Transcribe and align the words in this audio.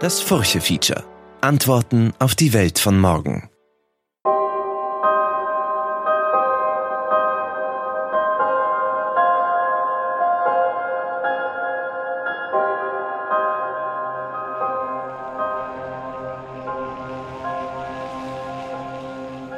Das 0.00 0.18
Furche-Feature. 0.22 1.04
Antworten 1.42 2.14
auf 2.18 2.34
die 2.34 2.54
Welt 2.54 2.78
von 2.78 2.98
morgen. 2.98 3.50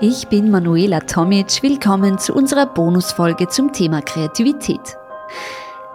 Ich 0.01 0.27
bin 0.27 0.51
Manuela 0.51 0.99
Tomic. 1.03 1.63
Willkommen 1.63 2.19
zu 2.19 2.35
unserer 2.35 2.67
Bonusfolge 2.67 3.47
zum 3.47 3.73
Thema 3.73 4.03
Kreativität. 4.03 4.99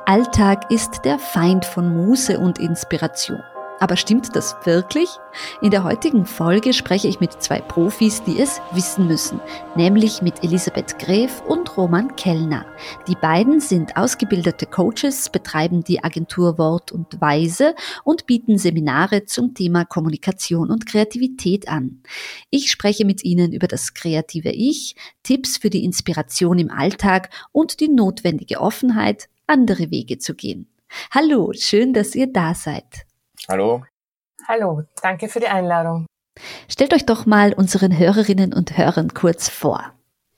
Alltag 0.05 0.71
ist 0.71 1.01
der 1.03 1.19
Feind 1.19 1.65
von 1.65 1.93
Muße 1.93 2.39
und 2.39 2.59
Inspiration. 2.59 3.43
Aber 3.79 3.95
stimmt 3.95 4.35
das 4.35 4.55
wirklich? 4.63 5.09
In 5.61 5.69
der 5.69 5.83
heutigen 5.83 6.25
Folge 6.25 6.73
spreche 6.73 7.07
ich 7.07 7.19
mit 7.19 7.41
zwei 7.41 7.61
Profis, 7.61 8.23
die 8.23 8.39
es 8.39 8.59
wissen 8.71 9.07
müssen, 9.07 9.39
nämlich 9.75 10.21
mit 10.21 10.43
Elisabeth 10.43 10.97
Gräf 10.97 11.43
und 11.47 11.77
Roman 11.77 12.15
Kellner. 12.15 12.65
Die 13.07 13.15
beiden 13.15 13.59
sind 13.59 13.95
ausgebildete 13.95 14.65
Coaches, 14.65 15.29
betreiben 15.29 15.83
die 15.83 16.03
Agentur 16.03 16.57
Wort 16.57 16.91
und 16.91 17.21
Weise 17.21 17.75
und 18.03 18.25
bieten 18.25 18.57
Seminare 18.57 19.25
zum 19.25 19.53
Thema 19.53 19.85
Kommunikation 19.85 20.71
und 20.71 20.87
Kreativität 20.87 21.67
an. 21.67 22.01
Ich 22.49 22.71
spreche 22.71 23.05
mit 23.05 23.23
ihnen 23.23 23.53
über 23.53 23.67
das 23.67 23.93
kreative 23.93 24.49
Ich, 24.49 24.95
Tipps 25.21 25.57
für 25.57 25.69
die 25.69 25.83
Inspiration 25.83 26.57
im 26.57 26.71
Alltag 26.71 27.29
und 27.51 27.79
die 27.79 27.89
notwendige 27.89 28.59
Offenheit, 28.59 29.29
andere 29.45 29.91
Wege 29.91 30.17
zu 30.17 30.33
gehen. 30.33 30.67
Hallo, 31.11 31.51
schön, 31.53 31.93
dass 31.93 32.15
ihr 32.15 32.27
da 32.27 32.53
seid. 32.53 33.06
Hallo. 33.47 33.83
Hallo, 34.47 34.83
danke 35.01 35.29
für 35.29 35.39
die 35.39 35.47
Einladung. 35.47 36.05
Stellt 36.69 36.93
euch 36.93 37.05
doch 37.05 37.25
mal 37.25 37.53
unseren 37.53 37.97
Hörerinnen 37.97 38.53
und 38.53 38.77
Hörern 38.77 39.13
kurz 39.13 39.49
vor. 39.49 39.93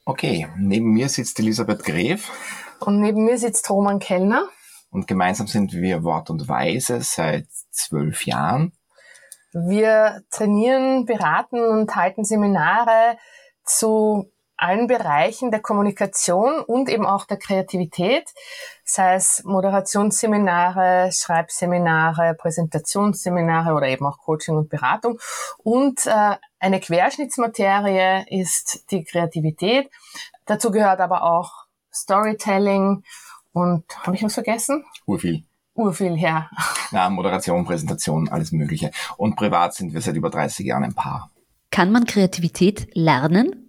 Okay, 0.06 0.48
neben 0.58 0.94
mir 0.94 1.10
sitzt 1.10 1.40
Elisabeth 1.40 1.84
Gref. 1.84 2.32
Und 2.80 3.00
neben 3.00 3.26
mir 3.26 3.38
sitzt 3.38 3.70
Roman 3.70 4.00
Kellner. 4.00 4.48
Und 4.90 5.08
gemeinsam 5.08 5.48
sind 5.48 5.74
wir 5.74 6.04
Wort 6.04 6.30
und 6.30 6.48
Weise 6.48 7.02
seit 7.02 7.48
zwölf 7.72 8.26
Jahren. 8.26 8.74
Wir 9.54 10.24
trainieren, 10.32 11.06
beraten 11.06 11.60
und 11.60 11.96
halten 11.96 12.24
Seminare 12.24 13.18
zu 13.64 14.32
allen 14.62 14.88
Bereichen 14.88 15.52
der 15.52 15.62
Kommunikation 15.62 16.60
und 16.62 16.90
eben 16.90 17.06
auch 17.06 17.26
der 17.26 17.38
Kreativität, 17.38 18.30
sei 18.84 19.16
es 19.16 19.44
Moderationsseminare, 19.46 21.12
Schreibseminare, 21.14 22.36
Präsentationsseminare 22.36 23.74
oder 23.74 23.88
eben 23.88 24.06
auch 24.06 24.20
Coaching 24.20 24.58
und 24.58 24.70
Beratung. 24.70 25.20
Und 25.58 26.06
äh, 26.06 26.36
eine 26.60 26.80
Querschnittsmaterie 26.80 28.26
ist 28.30 28.92
die 28.92 29.04
Kreativität. 29.04 29.90
Dazu 30.46 30.72
gehört 30.72 31.00
aber 31.00 31.24
auch 31.24 31.52
Storytelling 31.94 33.04
und 33.52 33.84
habe 34.06 34.16
ich 34.16 34.24
was 34.24 34.34
vergessen? 34.34 34.84
Urviel. 35.06 35.44
Urviel, 35.74 36.18
ja. 36.18 36.50
Ja, 36.92 37.10
Moderation, 37.10 37.66
Präsentation, 37.66 38.28
alles 38.30 38.52
Mögliche. 38.52 38.92
Und 39.18 39.36
privat 39.36 39.74
sind 39.74 39.94
wir 39.94 40.02
seit 40.02 40.16
über 40.16 40.30
30 40.30 40.66
Jahren 40.66 40.84
ein 40.84 40.94
Paar. 40.94 41.32
Kann 41.72 41.92
man 41.92 42.06
Kreativität 42.06 42.90
lernen? 42.96 43.69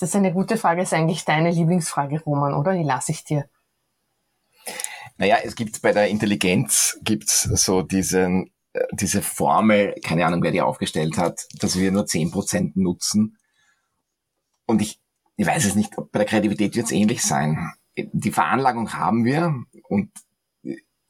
Das 0.00 0.08
ist 0.08 0.16
eine 0.16 0.32
gute 0.32 0.56
Frage, 0.56 0.80
das 0.80 0.92
ist 0.92 0.98
eigentlich 0.98 1.26
deine 1.26 1.50
Lieblingsfrage, 1.50 2.22
Roman, 2.22 2.54
oder? 2.54 2.72
Die 2.72 2.82
lasse 2.82 3.12
ich 3.12 3.22
dir. 3.22 3.48
Naja, 5.18 5.36
es 5.44 5.54
gibt 5.54 5.82
bei 5.82 5.92
der 5.92 6.08
Intelligenz 6.08 6.98
gibt's 7.02 7.42
so 7.42 7.82
diesen, 7.82 8.50
äh, 8.72 8.86
diese 8.92 9.20
Formel, 9.20 9.94
keine 10.02 10.24
Ahnung, 10.24 10.42
wer 10.42 10.52
die 10.52 10.62
aufgestellt 10.62 11.18
hat, 11.18 11.46
dass 11.58 11.78
wir 11.78 11.92
nur 11.92 12.06
zehn 12.06 12.30
Prozent 12.30 12.76
nutzen. 12.76 13.36
Und 14.64 14.80
ich, 14.80 14.98
ich 15.36 15.46
weiß 15.46 15.66
es 15.66 15.74
nicht, 15.74 15.94
bei 15.94 16.18
der 16.18 16.24
Kreativität 16.24 16.74
wird 16.74 16.86
es 16.86 16.92
ähnlich 16.92 17.22
sein. 17.22 17.72
Die 17.94 18.32
Veranlagung 18.32 18.94
haben 18.94 19.26
wir 19.26 19.54
und 19.88 20.10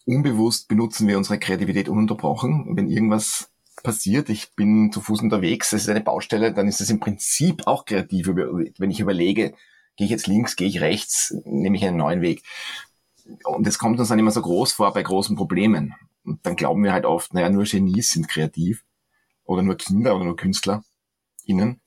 unbewusst 0.05 0.67
benutzen 0.67 1.07
wir 1.07 1.17
unsere 1.17 1.39
Kreativität 1.39 1.89
ununterbrochen. 1.89 2.77
Wenn 2.77 2.89
irgendwas 2.89 3.50
passiert, 3.83 4.29
ich 4.29 4.55
bin 4.55 4.93
zu 4.93 5.01
Fuß 5.01 5.21
unterwegs, 5.23 5.73
es 5.73 5.83
ist 5.83 5.89
eine 5.89 6.01
Baustelle, 6.01 6.53
dann 6.53 6.69
ist 6.69 6.81
es 6.81 6.91
im 6.91 7.01
Prinzip 7.01 7.67
auch 7.67 7.85
kreativ, 7.85 8.29
wenn 8.29 8.91
ich 8.91 9.01
überlege, 9.01 9.55
gehe 9.97 10.05
ich 10.05 10.11
jetzt 10.11 10.27
links, 10.27 10.57
gehe 10.57 10.69
ich 10.69 10.81
rechts, 10.81 11.35
nehme 11.45 11.77
ich 11.77 11.85
einen 11.85 11.97
neuen 11.97 12.23
Weg. 12.23 12.43
Und 13.45 13.67
es 13.67 13.79
kommt 13.79 13.99
uns 14.01 14.09
dann 14.09 14.19
immer 14.19 14.31
so 14.31 14.43
groß 14.43 14.73
vor 14.73 14.93
bei 14.93 15.03
großen 15.03 15.37
Problemen. 15.37 15.95
Und 16.25 16.45
dann 16.45 16.57
glauben 16.57 16.83
wir 16.83 16.93
halt 16.93 17.05
oft, 17.05 17.35
naja, 17.35 17.51
nur 17.51 17.65
Genies 17.65 18.11
sind 18.11 18.29
kreativ 18.29 18.85
oder 19.45 19.63
nur 19.63 19.77
Kinder 19.77 20.15
oder 20.17 20.25
nur 20.25 20.37
KünstlerInnen. 20.37 21.81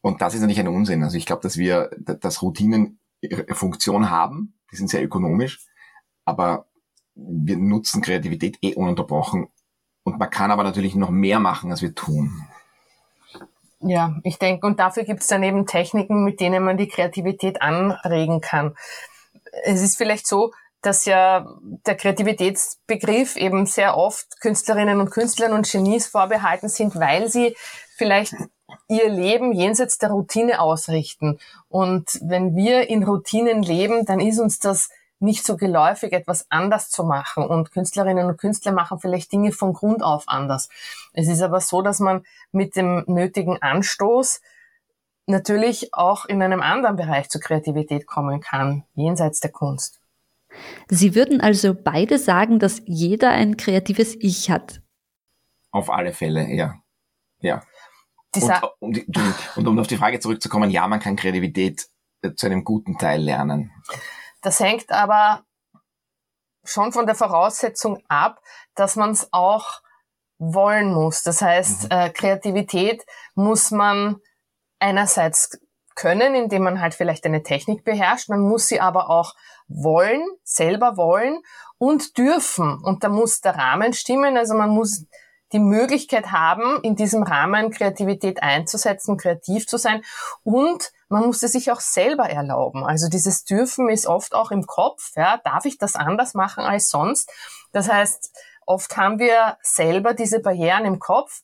Und 0.00 0.20
das 0.20 0.34
ist 0.34 0.40
natürlich 0.40 0.60
ein 0.60 0.68
Unsinn. 0.68 1.02
Also 1.02 1.16
ich 1.16 1.26
glaube, 1.26 1.42
dass 1.42 1.56
wir, 1.56 1.90
dass 1.98 2.42
Routinen 2.42 2.98
Funktion 3.52 4.10
haben, 4.10 4.54
die 4.70 4.76
sind 4.76 4.90
sehr 4.90 5.02
ökonomisch, 5.02 5.64
aber 6.24 6.66
wir 7.14 7.56
nutzen 7.56 8.02
Kreativität 8.02 8.58
eh 8.60 8.74
ununterbrochen 8.74 9.48
und 10.04 10.18
man 10.18 10.30
kann 10.30 10.50
aber 10.50 10.62
natürlich 10.62 10.94
noch 10.94 11.10
mehr 11.10 11.40
machen, 11.40 11.70
als 11.70 11.82
wir 11.82 11.94
tun. 11.94 12.46
Ja, 13.80 14.14
ich 14.22 14.38
denke, 14.38 14.66
und 14.66 14.78
dafür 14.78 15.04
gibt 15.04 15.20
es 15.20 15.26
dann 15.26 15.42
eben 15.42 15.66
Techniken, 15.66 16.24
mit 16.24 16.40
denen 16.40 16.64
man 16.64 16.76
die 16.76 16.88
Kreativität 16.88 17.60
anregen 17.60 18.40
kann. 18.40 18.76
Es 19.64 19.82
ist 19.82 19.98
vielleicht 19.98 20.26
so, 20.26 20.52
dass 20.80 21.04
ja 21.04 21.46
der 21.86 21.96
Kreativitätsbegriff 21.96 23.36
eben 23.36 23.66
sehr 23.66 23.96
oft 23.96 24.40
Künstlerinnen 24.40 25.00
und 25.00 25.10
Künstlern 25.10 25.52
und 25.52 25.70
Genies 25.70 26.06
vorbehalten 26.06 26.68
sind, 26.68 26.96
weil 26.96 27.28
sie 27.28 27.56
vielleicht 27.96 28.34
ihr 28.88 29.08
Leben 29.08 29.52
jenseits 29.52 29.98
der 29.98 30.10
Routine 30.10 30.60
ausrichten. 30.60 31.38
Und 31.68 32.20
wenn 32.22 32.54
wir 32.54 32.88
in 32.88 33.02
Routinen 33.02 33.62
leben, 33.62 34.04
dann 34.04 34.20
ist 34.20 34.38
uns 34.38 34.58
das 34.58 34.90
nicht 35.18 35.46
so 35.46 35.56
geläufig, 35.56 36.12
etwas 36.12 36.46
anders 36.50 36.90
zu 36.90 37.04
machen. 37.04 37.44
Und 37.44 37.70
Künstlerinnen 37.70 38.26
und 38.26 38.38
Künstler 38.38 38.72
machen 38.72 38.98
vielleicht 38.98 39.32
Dinge 39.32 39.52
von 39.52 39.72
Grund 39.72 40.02
auf 40.02 40.24
anders. 40.26 40.68
Es 41.12 41.28
ist 41.28 41.42
aber 41.42 41.60
so, 41.60 41.82
dass 41.82 42.00
man 42.00 42.24
mit 42.52 42.76
dem 42.76 43.04
nötigen 43.06 43.60
Anstoß 43.60 44.40
natürlich 45.26 45.94
auch 45.94 46.26
in 46.26 46.42
einem 46.42 46.60
anderen 46.60 46.96
Bereich 46.96 47.28
zur 47.30 47.40
Kreativität 47.40 48.06
kommen 48.06 48.40
kann, 48.40 48.84
jenseits 48.94 49.40
der 49.40 49.52
Kunst. 49.52 50.00
Sie 50.88 51.14
würden 51.14 51.40
also 51.40 51.74
beide 51.74 52.18
sagen, 52.18 52.58
dass 52.58 52.82
jeder 52.84 53.30
ein 53.30 53.56
kreatives 53.56 54.14
Ich 54.20 54.50
hat. 54.50 54.82
Auf 55.70 55.90
alle 55.90 56.12
Fälle, 56.12 56.48
ja. 56.52 56.74
Ja. 57.40 57.62
Und, 58.80 59.06
und, 59.08 59.16
und, 59.56 59.68
um 59.68 59.78
auf 59.78 59.86
die 59.86 59.96
Frage 59.96 60.18
zurückzukommen, 60.18 60.70
ja, 60.70 60.86
man 60.88 61.00
kann 61.00 61.16
Kreativität 61.16 61.86
äh, 62.22 62.34
zu 62.34 62.46
einem 62.46 62.64
guten 62.64 62.98
Teil 62.98 63.22
lernen. 63.22 63.70
Das 64.44 64.60
hängt 64.60 64.92
aber 64.92 65.44
schon 66.64 66.92
von 66.92 67.06
der 67.06 67.14
Voraussetzung 67.14 68.02
ab, 68.08 68.40
dass 68.74 68.94
man 68.94 69.10
es 69.10 69.28
auch 69.32 69.80
wollen 70.38 70.92
muss. 70.92 71.22
Das 71.22 71.40
heißt, 71.42 71.84
mhm. 71.84 71.88
äh, 71.90 72.10
Kreativität 72.10 73.04
muss 73.34 73.70
man 73.70 74.20
einerseits 74.78 75.58
können, 75.94 76.34
indem 76.34 76.64
man 76.64 76.80
halt 76.80 76.94
vielleicht 76.94 77.24
eine 77.24 77.42
Technik 77.42 77.84
beherrscht. 77.84 78.28
Man 78.28 78.40
muss 78.40 78.66
sie 78.66 78.80
aber 78.80 79.08
auch 79.10 79.34
wollen, 79.68 80.22
selber 80.42 80.96
wollen 80.96 81.40
und 81.78 82.18
dürfen. 82.18 82.82
Und 82.82 83.02
da 83.02 83.08
muss 83.08 83.40
der 83.40 83.56
Rahmen 83.56 83.92
stimmen. 83.92 84.36
Also 84.36 84.54
man 84.54 84.70
muss 84.70 85.06
die 85.52 85.60
Möglichkeit 85.60 86.32
haben, 86.32 86.82
in 86.82 86.96
diesem 86.96 87.22
Rahmen 87.22 87.70
Kreativität 87.70 88.42
einzusetzen, 88.42 89.16
kreativ 89.16 89.66
zu 89.66 89.78
sein 89.78 90.02
und 90.42 90.92
man 91.08 91.26
muss 91.26 91.42
es 91.42 91.52
sich 91.52 91.70
auch 91.70 91.80
selber 91.80 92.28
erlauben. 92.28 92.84
Also 92.84 93.08
dieses 93.08 93.44
Dürfen 93.44 93.88
ist 93.88 94.06
oft 94.06 94.34
auch 94.34 94.50
im 94.50 94.66
Kopf. 94.66 95.12
Ja, 95.16 95.40
darf 95.44 95.64
ich 95.64 95.78
das 95.78 95.94
anders 95.96 96.34
machen 96.34 96.64
als 96.64 96.88
sonst? 96.88 97.30
Das 97.72 97.90
heißt, 97.90 98.32
oft 98.66 98.96
haben 98.96 99.18
wir 99.18 99.56
selber 99.62 100.14
diese 100.14 100.40
Barrieren 100.40 100.84
im 100.84 100.98
Kopf, 100.98 101.42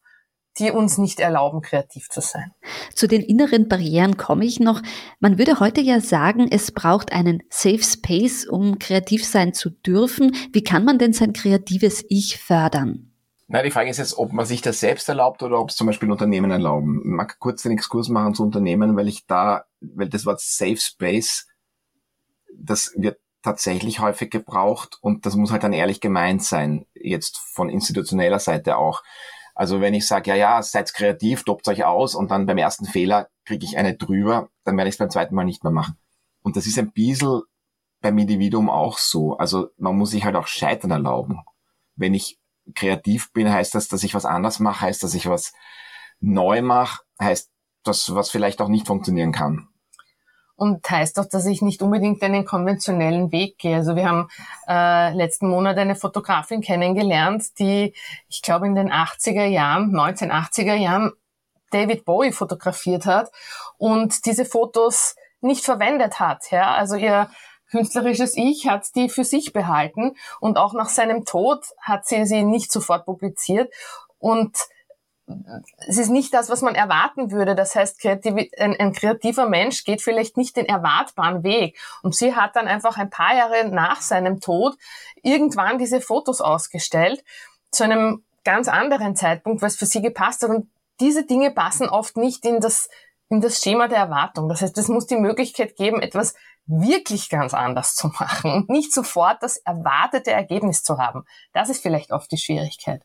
die 0.58 0.70
uns 0.70 0.98
nicht 0.98 1.20
erlauben, 1.20 1.62
kreativ 1.62 2.08
zu 2.08 2.20
sein. 2.20 2.52
Zu 2.94 3.06
den 3.06 3.22
inneren 3.22 3.68
Barrieren 3.68 4.16
komme 4.16 4.44
ich 4.44 4.60
noch. 4.60 4.82
Man 5.18 5.38
würde 5.38 5.60
heute 5.60 5.80
ja 5.80 6.00
sagen, 6.00 6.48
es 6.50 6.72
braucht 6.72 7.12
einen 7.12 7.42
Safe 7.48 7.82
Space, 7.82 8.46
um 8.46 8.78
kreativ 8.78 9.24
sein 9.24 9.54
zu 9.54 9.70
dürfen. 9.70 10.34
Wie 10.52 10.64
kann 10.64 10.84
man 10.84 10.98
denn 10.98 11.12
sein 11.12 11.32
kreatives 11.32 12.04
Ich 12.08 12.38
fördern? 12.38 13.09
Na, 13.52 13.64
die 13.64 13.72
Frage 13.72 13.90
ist 13.90 13.98
jetzt, 13.98 14.16
ob 14.16 14.32
man 14.32 14.46
sich 14.46 14.62
das 14.62 14.78
selbst 14.78 15.08
erlaubt 15.08 15.42
oder 15.42 15.58
ob 15.58 15.70
es 15.70 15.76
zum 15.76 15.88
Beispiel 15.88 16.08
Unternehmen 16.08 16.52
erlauben. 16.52 17.00
Ich 17.00 17.10
mag 17.10 17.36
kurz 17.40 17.62
den 17.64 17.72
Exkurs 17.72 18.08
machen 18.08 18.32
zu 18.32 18.44
Unternehmen, 18.44 18.94
weil 18.96 19.08
ich 19.08 19.26
da, 19.26 19.64
weil 19.80 20.08
das 20.08 20.24
Wort 20.24 20.40
Safe 20.40 20.76
Space, 20.76 21.48
das 22.54 22.92
wird 22.96 23.18
tatsächlich 23.42 23.98
häufig 23.98 24.30
gebraucht 24.30 24.98
und 25.00 25.26
das 25.26 25.34
muss 25.34 25.50
halt 25.50 25.64
dann 25.64 25.72
ehrlich 25.72 26.00
gemeint 26.00 26.44
sein, 26.44 26.86
jetzt 26.94 27.38
von 27.38 27.70
institutioneller 27.70 28.38
Seite 28.38 28.76
auch. 28.76 29.02
Also 29.56 29.80
wenn 29.80 29.94
ich 29.94 30.06
sage, 30.06 30.30
ja, 30.30 30.36
ja, 30.36 30.62
seid 30.62 30.94
kreativ, 30.94 31.42
tobt 31.42 31.66
euch 31.66 31.84
aus 31.84 32.14
und 32.14 32.30
dann 32.30 32.46
beim 32.46 32.58
ersten 32.58 32.84
Fehler 32.84 33.30
kriege 33.44 33.66
ich 33.66 33.76
eine 33.76 33.96
drüber, 33.96 34.48
dann 34.62 34.76
werde 34.76 34.90
ich 34.90 34.94
es 34.94 34.98
beim 34.98 35.10
zweiten 35.10 35.34
Mal 35.34 35.44
nicht 35.44 35.64
mehr 35.64 35.72
machen. 35.72 35.98
Und 36.42 36.56
das 36.56 36.68
ist 36.68 36.78
ein 36.78 36.92
bisschen 36.92 37.42
beim 38.00 38.16
Individuum 38.16 38.70
auch 38.70 38.96
so. 38.96 39.36
Also 39.38 39.70
man 39.76 39.98
muss 39.98 40.12
sich 40.12 40.24
halt 40.24 40.36
auch 40.36 40.46
Scheitern 40.46 40.92
erlauben. 40.92 41.40
Wenn 41.96 42.14
ich 42.14 42.39
kreativ 42.74 43.32
bin, 43.32 43.52
heißt 43.52 43.74
das, 43.74 43.88
dass 43.88 44.02
ich 44.02 44.14
was 44.14 44.24
anders 44.24 44.60
mache, 44.60 44.82
heißt, 44.82 45.02
dass 45.02 45.14
ich 45.14 45.28
was 45.28 45.52
neu 46.20 46.62
mache, 46.62 47.02
heißt 47.20 47.50
das, 47.84 48.14
was 48.14 48.30
vielleicht 48.30 48.60
auch 48.60 48.68
nicht 48.68 48.86
funktionieren 48.86 49.32
kann. 49.32 49.68
Und 50.56 50.88
heißt 50.90 51.16
doch, 51.16 51.24
dass 51.24 51.46
ich 51.46 51.62
nicht 51.62 51.80
unbedingt 51.80 52.22
einen 52.22 52.44
konventionellen 52.44 53.32
Weg 53.32 53.56
gehe. 53.56 53.76
Also 53.76 53.96
wir 53.96 54.06
haben 54.06 54.28
äh, 54.68 55.14
letzten 55.14 55.48
Monat 55.48 55.78
eine 55.78 55.96
Fotografin 55.96 56.60
kennengelernt, 56.60 57.58
die, 57.58 57.94
ich 58.28 58.42
glaube, 58.42 58.66
in 58.66 58.74
den 58.74 58.92
80er 58.92 59.46
Jahren, 59.46 59.90
1980er 59.96 60.74
Jahren 60.74 61.12
David 61.70 62.04
Bowie 62.04 62.32
fotografiert 62.32 63.06
hat 63.06 63.30
und 63.78 64.26
diese 64.26 64.44
Fotos 64.44 65.16
nicht 65.40 65.64
verwendet 65.64 66.20
hat. 66.20 66.50
Ja? 66.50 66.74
Also 66.74 66.96
ihr 66.96 67.30
künstlerisches 67.70 68.36
Ich 68.36 68.68
hat 68.68 68.94
die 68.94 69.08
für 69.08 69.24
sich 69.24 69.52
behalten 69.52 70.16
und 70.40 70.58
auch 70.58 70.72
nach 70.72 70.88
seinem 70.88 71.24
Tod 71.24 71.64
hat 71.80 72.06
sie 72.06 72.26
sie 72.26 72.42
nicht 72.42 72.72
sofort 72.72 73.04
publiziert 73.06 73.72
und 74.18 74.56
es 75.86 75.98
ist 75.98 76.10
nicht 76.10 76.32
das, 76.34 76.48
was 76.48 76.62
man 76.62 76.74
erwarten 76.74 77.30
würde. 77.30 77.54
Das 77.54 77.74
heißt, 77.74 78.04
ein, 78.04 78.50
ein, 78.58 78.92
kreativer 78.92 79.48
Mensch 79.48 79.84
geht 79.84 80.02
vielleicht 80.02 80.36
nicht 80.36 80.56
den 80.56 80.66
erwartbaren 80.66 81.42
Weg. 81.42 81.78
Und 82.02 82.14
sie 82.14 82.34
hat 82.34 82.56
dann 82.56 82.68
einfach 82.68 82.96
ein 82.96 83.10
paar 83.10 83.34
Jahre 83.36 83.68
nach 83.68 84.00
seinem 84.00 84.40
Tod 84.40 84.76
irgendwann 85.22 85.78
diese 85.78 86.00
Fotos 86.00 86.40
ausgestellt, 86.40 87.24
zu 87.70 87.84
einem 87.84 88.24
ganz 88.44 88.68
anderen 88.68 89.16
Zeitpunkt, 89.16 89.62
was 89.62 89.76
für 89.76 89.86
sie 89.86 90.02
gepasst 90.02 90.42
hat. 90.42 90.50
Und 90.50 90.70
diese 91.00 91.24
Dinge 91.24 91.50
passen 91.50 91.88
oft 91.88 92.16
nicht 92.16 92.44
in 92.44 92.60
das, 92.60 92.88
in 93.28 93.40
das 93.40 93.62
Schema 93.62 93.88
der 93.88 93.98
Erwartung. 93.98 94.48
Das 94.48 94.62
heißt, 94.62 94.76
es 94.78 94.88
muss 94.88 95.06
die 95.06 95.16
Möglichkeit 95.16 95.76
geben, 95.76 96.02
etwas 96.02 96.34
wirklich 96.70 97.28
ganz 97.28 97.54
anders 97.54 97.94
zu 97.94 98.08
machen 98.08 98.52
und 98.52 98.70
nicht 98.70 98.92
sofort 98.92 99.42
das 99.42 99.56
erwartete 99.58 100.30
Ergebnis 100.30 100.82
zu 100.82 100.98
haben. 100.98 101.24
Das 101.52 101.68
ist 101.68 101.82
vielleicht 101.82 102.12
oft 102.12 102.30
die 102.32 102.38
Schwierigkeit. 102.38 103.02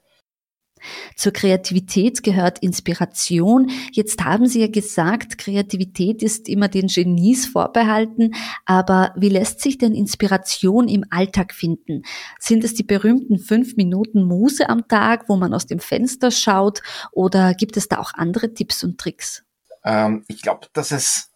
Zur 1.16 1.32
Kreativität 1.32 2.22
gehört 2.24 2.60
Inspiration. 2.60 3.72
Jetzt 3.92 4.24
haben 4.24 4.46
Sie 4.46 4.62
ja 4.62 4.68
gesagt, 4.68 5.38
Kreativität 5.38 6.22
ist 6.22 6.50
immer 6.50 6.68
den 6.68 6.88
Genies 6.88 7.48
vorbehalten. 7.48 8.36
Aber 8.66 9.14
wie 9.16 9.30
lässt 9.30 9.62
sich 9.62 9.78
denn 9.78 9.96
Inspiration 9.96 10.88
im 10.88 11.06
Alltag 11.10 11.54
finden? 11.54 12.04
Sind 12.40 12.64
es 12.64 12.74
die 12.74 12.84
berühmten 12.84 13.40
fünf 13.40 13.76
Minuten 13.78 14.24
Muse 14.24 14.70
am 14.70 14.88
Tag, 14.88 15.30
wo 15.30 15.38
man 15.38 15.54
aus 15.54 15.66
dem 15.66 15.80
Fenster 15.80 16.30
schaut? 16.30 16.82
Oder 17.12 17.54
gibt 17.54 17.78
es 17.78 17.88
da 17.88 18.00
auch 18.00 18.14
andere 18.14 18.54
Tipps 18.54 18.84
und 18.84 19.00
Tricks? 19.00 19.44
Ähm, 19.84 20.26
ich 20.28 20.42
glaube, 20.42 20.68
dass 20.74 20.92
es. 20.92 21.32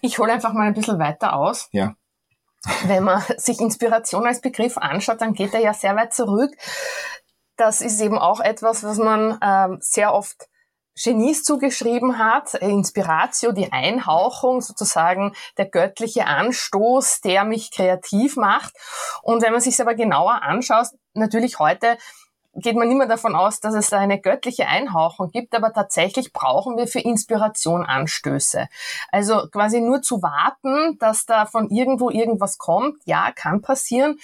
Ich 0.00 0.18
hole 0.18 0.32
einfach 0.32 0.52
mal 0.52 0.66
ein 0.66 0.74
bisschen 0.74 0.98
weiter 0.98 1.34
aus. 1.34 1.68
Ja. 1.72 1.94
Wenn 2.84 3.04
man 3.04 3.22
sich 3.36 3.60
Inspiration 3.60 4.26
als 4.26 4.40
Begriff 4.40 4.78
anschaut, 4.78 5.20
dann 5.20 5.34
geht 5.34 5.54
er 5.54 5.60
ja 5.60 5.74
sehr 5.74 5.96
weit 5.96 6.12
zurück 6.12 6.52
das 7.60 7.82
ist 7.82 8.00
eben 8.00 8.18
auch 8.18 8.40
etwas, 8.40 8.82
was 8.82 8.96
man 8.96 9.38
ähm, 9.42 9.78
sehr 9.80 10.14
oft 10.14 10.48
Genies 11.02 11.44
zugeschrieben 11.44 12.18
hat, 12.18 12.54
Inspiratio, 12.54 13.52
die 13.52 13.72
Einhauchung, 13.72 14.60
sozusagen 14.60 15.34
der 15.56 15.66
göttliche 15.66 16.26
Anstoß, 16.26 17.20
der 17.20 17.44
mich 17.44 17.70
kreativ 17.70 18.36
macht. 18.36 18.72
Und 19.22 19.42
wenn 19.42 19.52
man 19.52 19.60
sich 19.60 19.80
aber 19.80 19.94
genauer 19.94 20.42
anschaut, 20.42 20.88
natürlich 21.14 21.58
heute 21.58 21.96
geht 22.54 22.76
man 22.76 22.90
immer 22.90 23.06
davon 23.06 23.36
aus, 23.36 23.60
dass 23.60 23.74
es 23.74 23.92
eine 23.92 24.20
göttliche 24.20 24.66
Einhauchung 24.66 25.30
gibt, 25.30 25.54
aber 25.54 25.72
tatsächlich 25.72 26.32
brauchen 26.32 26.76
wir 26.76 26.86
für 26.86 27.00
Inspiration 27.00 27.84
Anstöße. 27.84 28.68
Also 29.10 29.48
quasi 29.50 29.80
nur 29.80 30.02
zu 30.02 30.22
warten, 30.22 30.98
dass 30.98 31.26
da 31.26 31.46
von 31.46 31.70
irgendwo 31.70 32.10
irgendwas 32.10 32.58
kommt, 32.58 33.00
ja, 33.04 33.30
kann 33.32 33.62
passieren, 33.62 34.18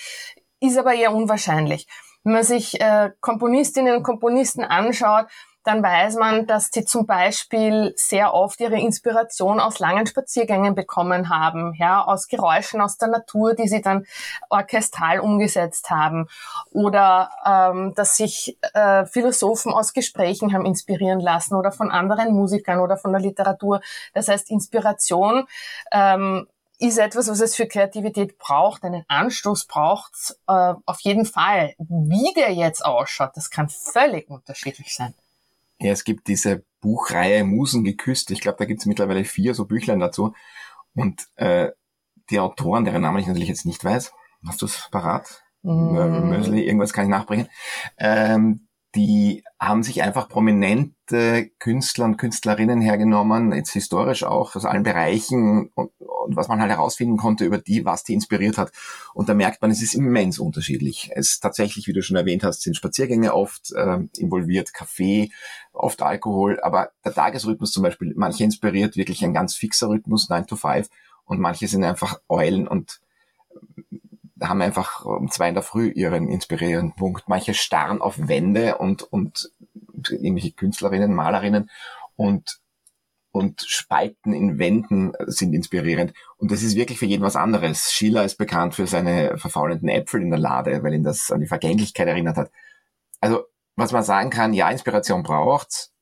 ist 0.61 0.79
aber 0.79 0.95
eher 0.95 1.15
unwahrscheinlich. 1.15 1.87
Wenn 2.25 2.33
man 2.33 2.43
sich 2.43 2.81
äh, 2.81 3.13
Komponistinnen 3.21 3.97
und 3.97 4.03
Komponisten 4.03 4.65
anschaut, 4.65 5.27
dann 5.67 5.83
weiß 5.83 6.15
man, 6.15 6.47
dass 6.47 6.71
sie 6.73 6.85
zum 6.85 7.07
Beispiel 7.07 7.93
sehr 7.97 8.33
oft 8.35 8.61
ihre 8.61 8.79
Inspiration 8.79 9.59
aus 9.59 9.81
langen 9.81 10.07
Spaziergängen 10.07 10.77
bekommen 10.77 11.29
haben, 11.29 11.75
ja, 11.75 12.05
aus 12.05 12.29
Geräuschen 12.29 12.81
aus 12.81 12.99
der 12.99 13.09
Natur, 13.09 13.55
die 13.55 13.67
sie 13.67 13.81
dann 13.81 14.07
orchestral 14.49 15.19
umgesetzt 15.19 15.91
haben, 15.91 16.29
oder 16.71 17.31
ähm, 17.45 17.95
dass 17.97 18.17
sich 18.17 18.59
äh, 18.75 19.07
Philosophen 19.07 19.73
aus 19.73 19.93
Gesprächen 19.93 20.53
haben 20.53 20.65
inspirieren 20.65 21.19
lassen 21.19 21.57
oder 21.57 21.73
von 21.73 21.91
anderen 21.91 22.33
Musikern 22.33 22.79
oder 22.79 22.97
von 22.97 23.11
der 23.11 23.21
Literatur. 23.21 23.81
Das 24.15 24.29
heißt, 24.29 24.51
Inspiration 24.53 25.49
ähm, 25.91 26.47
ist 26.79 26.99
etwas, 26.99 27.29
was 27.29 27.41
es 27.41 27.57
für 27.57 27.67
Kreativität 27.67 28.39
braucht, 28.39 28.85
einen 28.85 29.05
Anstoß 29.09 29.65
braucht 29.65 30.37
äh, 30.47 30.75
auf 30.85 31.01
jeden 31.01 31.25
Fall. 31.25 31.75
Wie 31.79 32.33
der 32.35 32.53
jetzt 32.53 32.85
ausschaut, 32.85 33.33
das 33.35 33.51
kann 33.51 33.69
völlig 33.69 34.31
unterschiedlich 34.31 34.95
sein. 34.95 35.15
Ja, 35.81 35.93
es 35.93 36.05
gibt 36.05 36.29
diese 36.29 36.65
Buchreihe 36.81 37.45
Musen 37.45 37.85
geküsst. 37.85 38.31
Ich 38.31 38.41
glaube, 38.41 38.59
da 38.59 38.65
gibt 38.65 38.81
es 38.81 38.87
mittlerweile 38.87 39.25
vier 39.25 39.55
so 39.55 39.67
Büchlein 39.67 40.01
dazu. 40.01 40.35
Und 40.95 41.27
äh, 41.37 41.71
die 42.31 42.41
Autoren, 42.41 42.85
deren 42.85 43.03
Namen 43.03 43.19
ich 43.19 43.27
natürlich 43.27 43.49
jetzt 43.49 43.67
nicht 43.67 43.85
weiß, 43.85 44.13
hast 44.47 44.63
du 44.63 44.67
es 44.67 44.89
parat? 44.91 45.43
Mm. 45.63 46.29
Mösli, 46.31 46.65
irgendwas 46.65 46.93
kann 46.93 47.05
ich 47.05 47.11
nachbringen. 47.11 47.49
Ähm, 47.99 48.66
die 48.97 49.45
haben 49.61 49.83
sich 49.83 50.03
einfach 50.03 50.29
prominente 50.29 51.51
Künstler 51.59 52.07
und 52.07 52.17
Künstlerinnen 52.17 52.81
hergenommen, 52.81 53.53
jetzt 53.53 53.73
historisch 53.73 54.25
auch 54.25 54.57
aus 54.57 54.65
allen 54.65 54.83
Bereichen 54.83 55.71
und, 55.75 55.91
und, 55.99 56.35
was 56.35 56.49
man 56.49 56.61
halt 56.61 56.71
herausfinden 56.71 57.19
konnte 57.19 57.45
über 57.45 57.59
die, 57.59 57.85
was 57.85 58.05
die 58.05 58.15
inspiriert 58.15 58.57
hat. 58.57 58.73
Und 59.13 59.29
da 59.29 59.35
merkt 59.35 59.61
man, 59.61 59.71
es 59.71 59.83
ist 59.83 59.95
immens 59.95 60.39
unterschiedlich. 60.39 61.11
Es 61.15 61.39
tatsächlich, 61.39 61.87
wie 61.87 61.93
du 61.93 62.03
schon 62.03 62.17
erwähnt 62.17 62.43
hast, 62.43 62.63
sind 62.63 62.75
Spaziergänge 62.75 63.35
oft 63.35 63.73
äh, 63.73 63.99
involviert, 64.17 64.73
Kaffee, 64.73 65.31
oft 65.73 66.01
Alkohol, 66.03 66.59
aber 66.61 66.91
der 67.05 67.13
Tagesrhythmus 67.13 67.73
zum 67.73 67.83
Beispiel, 67.83 68.15
manche 68.17 68.45
inspiriert 68.45 68.97
wirklich 68.97 69.23
ein 69.25 69.35
ganz 69.35 69.55
fixer 69.55 69.91
Rhythmus, 69.91 70.31
9 70.31 70.47
to 70.47 70.57
5, 70.57 70.89
und 71.27 71.41
manche 71.41 71.69
sind 71.69 71.85
einfach 71.85 72.21
Eulen 72.29 72.67
und 72.67 73.01
haben 74.43 74.61
einfach 74.61 75.05
um 75.05 75.31
zwei 75.31 75.49
in 75.49 75.55
der 75.55 75.63
Früh 75.63 75.89
ihren 75.89 76.29
inspirierenden 76.29 76.95
Punkt. 76.95 77.29
Manche 77.29 77.55
starren 77.55 78.01
auf 78.01 78.29
Wände 78.29 78.79
und, 78.79 79.03
und 79.03 79.51
irgendwelche 80.11 80.53
Künstlerinnen, 80.53 81.15
Malerinnen 81.15 81.71
und, 82.17 82.61
und 83.31 83.63
Spalten 83.63 84.33
in 84.33 84.59
Wänden 84.59 85.13
sind 85.27 85.55
inspirierend. 85.55 86.13
Und 86.37 86.51
das 86.51 86.63
ist 86.63 86.77
wirklich 86.77 86.99
für 86.99 87.07
jeden 87.07 87.23
was 87.23 87.37
anderes. 87.37 87.93
Schiller 87.93 88.25
ist 88.25 88.37
bekannt 88.37 88.75
für 88.75 88.87
seine 88.87 89.39
verfaulenden 89.39 89.89
Äpfel 89.89 90.23
in 90.23 90.31
der 90.31 90.39
Lade, 90.39 90.83
weil 90.83 90.95
ihn 90.95 91.05
das 91.05 91.31
an 91.31 91.41
die 91.41 91.47
Vergänglichkeit 91.47 92.09
erinnert 92.09 92.37
hat. 92.37 92.51
Also, 93.21 93.45
was 93.75 93.93
man 93.93 94.03
sagen 94.03 94.31
kann, 94.31 94.55
ja, 94.55 94.71
Inspiration 94.71 95.23
braucht's, 95.23 95.93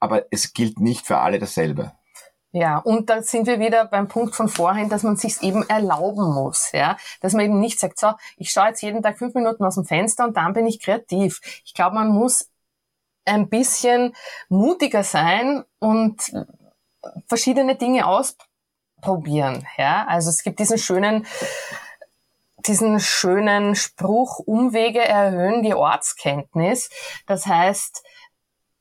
aber 0.00 0.26
es 0.30 0.52
gilt 0.52 0.80
nicht 0.80 1.06
für 1.06 1.18
alle 1.18 1.38
dasselbe. 1.38 1.92
Ja, 2.56 2.78
und 2.78 3.10
da 3.10 3.20
sind 3.20 3.48
wir 3.48 3.58
wieder 3.58 3.84
beim 3.84 4.06
Punkt 4.06 4.36
von 4.36 4.48
vorhin, 4.48 4.88
dass 4.88 5.02
man 5.02 5.16
sich 5.16 5.42
eben 5.42 5.68
erlauben 5.68 6.32
muss, 6.32 6.70
ja, 6.70 6.96
dass 7.20 7.32
man 7.32 7.46
eben 7.46 7.58
nicht 7.58 7.80
sagt, 7.80 7.98
so, 7.98 8.12
ich 8.36 8.52
schaue 8.52 8.68
jetzt 8.68 8.80
jeden 8.80 9.02
Tag 9.02 9.18
fünf 9.18 9.34
Minuten 9.34 9.64
aus 9.64 9.74
dem 9.74 9.84
Fenster 9.84 10.22
und 10.22 10.36
dann 10.36 10.52
bin 10.52 10.64
ich 10.64 10.80
kreativ. 10.80 11.40
Ich 11.64 11.74
glaube, 11.74 11.96
man 11.96 12.10
muss 12.10 12.48
ein 13.24 13.48
bisschen 13.48 14.14
mutiger 14.48 15.02
sein 15.02 15.64
und 15.80 16.32
verschiedene 17.26 17.74
Dinge 17.74 18.06
ausprobieren, 18.06 19.66
ja. 19.76 20.06
Also 20.06 20.30
es 20.30 20.44
gibt 20.44 20.60
diesen 20.60 20.78
schönen 20.78 21.26
diesen 22.58 23.00
schönen 23.00 23.74
Spruch, 23.74 24.38
Umwege 24.38 25.00
erhöhen 25.00 25.64
die 25.64 25.74
Ortskenntnis. 25.74 26.88
Das 27.26 27.46
heißt, 27.46 28.04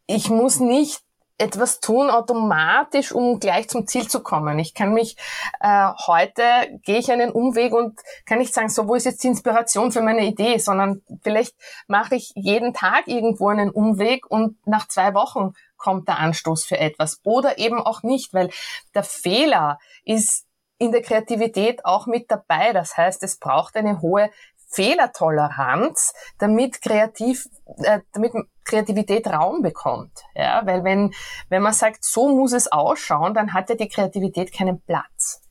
ich 0.05 0.29
muss 0.29 0.59
nicht 0.59 1.01
etwas 1.37 1.79
tun 1.79 2.09
automatisch, 2.09 3.11
um 3.11 3.39
gleich 3.39 3.67
zum 3.67 3.87
Ziel 3.87 4.07
zu 4.07 4.21
kommen. 4.21 4.59
Ich 4.59 4.73
kann 4.73 4.93
mich 4.93 5.17
äh, 5.59 5.89
heute 6.05 6.43
gehe 6.83 6.99
ich 6.99 7.11
einen 7.11 7.31
Umweg 7.31 7.73
und 7.73 7.99
kann 8.25 8.37
nicht 8.37 8.53
sagen, 8.53 8.69
so 8.69 8.87
wo 8.87 8.95
ist 8.95 9.05
jetzt 9.05 9.23
die 9.23 9.27
Inspiration 9.27 9.91
für 9.91 10.01
meine 10.01 10.25
Idee, 10.25 10.57
sondern 10.57 11.01
vielleicht 11.23 11.55
mache 11.87 12.15
ich 12.15 12.31
jeden 12.35 12.73
Tag 12.73 13.07
irgendwo 13.07 13.49
einen 13.49 13.71
Umweg 13.71 14.29
und 14.29 14.57
nach 14.67 14.87
zwei 14.87 15.13
Wochen 15.13 15.53
kommt 15.77 16.07
der 16.07 16.19
Anstoß 16.19 16.65
für 16.65 16.79
etwas 16.79 17.19
oder 17.23 17.57
eben 17.57 17.81
auch 17.81 18.03
nicht, 18.03 18.33
weil 18.33 18.49
der 18.93 19.03
Fehler 19.03 19.79
ist 20.03 20.45
in 20.77 20.91
der 20.91 21.01
Kreativität 21.01 21.85
auch 21.85 22.07
mit 22.07 22.29
dabei. 22.29 22.73
Das 22.73 22.95
heißt, 22.95 23.23
es 23.23 23.37
braucht 23.37 23.75
eine 23.75 24.01
hohe 24.01 24.29
Fehlertoleranz, 24.69 26.13
damit 26.39 26.81
kreativ, 26.81 27.47
äh, 27.83 27.99
damit 28.11 28.33
Kreativität 28.65 29.27
Raum 29.27 29.61
bekommt. 29.61 30.11
Ja, 30.35 30.61
weil 30.65 30.83
wenn, 30.83 31.13
wenn 31.49 31.61
man 31.61 31.73
sagt, 31.73 32.03
so 32.03 32.29
muss 32.29 32.53
es 32.53 32.71
ausschauen, 32.71 33.33
dann 33.33 33.53
hat 33.53 33.69
ja 33.69 33.75
die 33.75 33.87
Kreativität 33.87 34.53
keinen 34.53 34.81
Platz. 34.81 35.43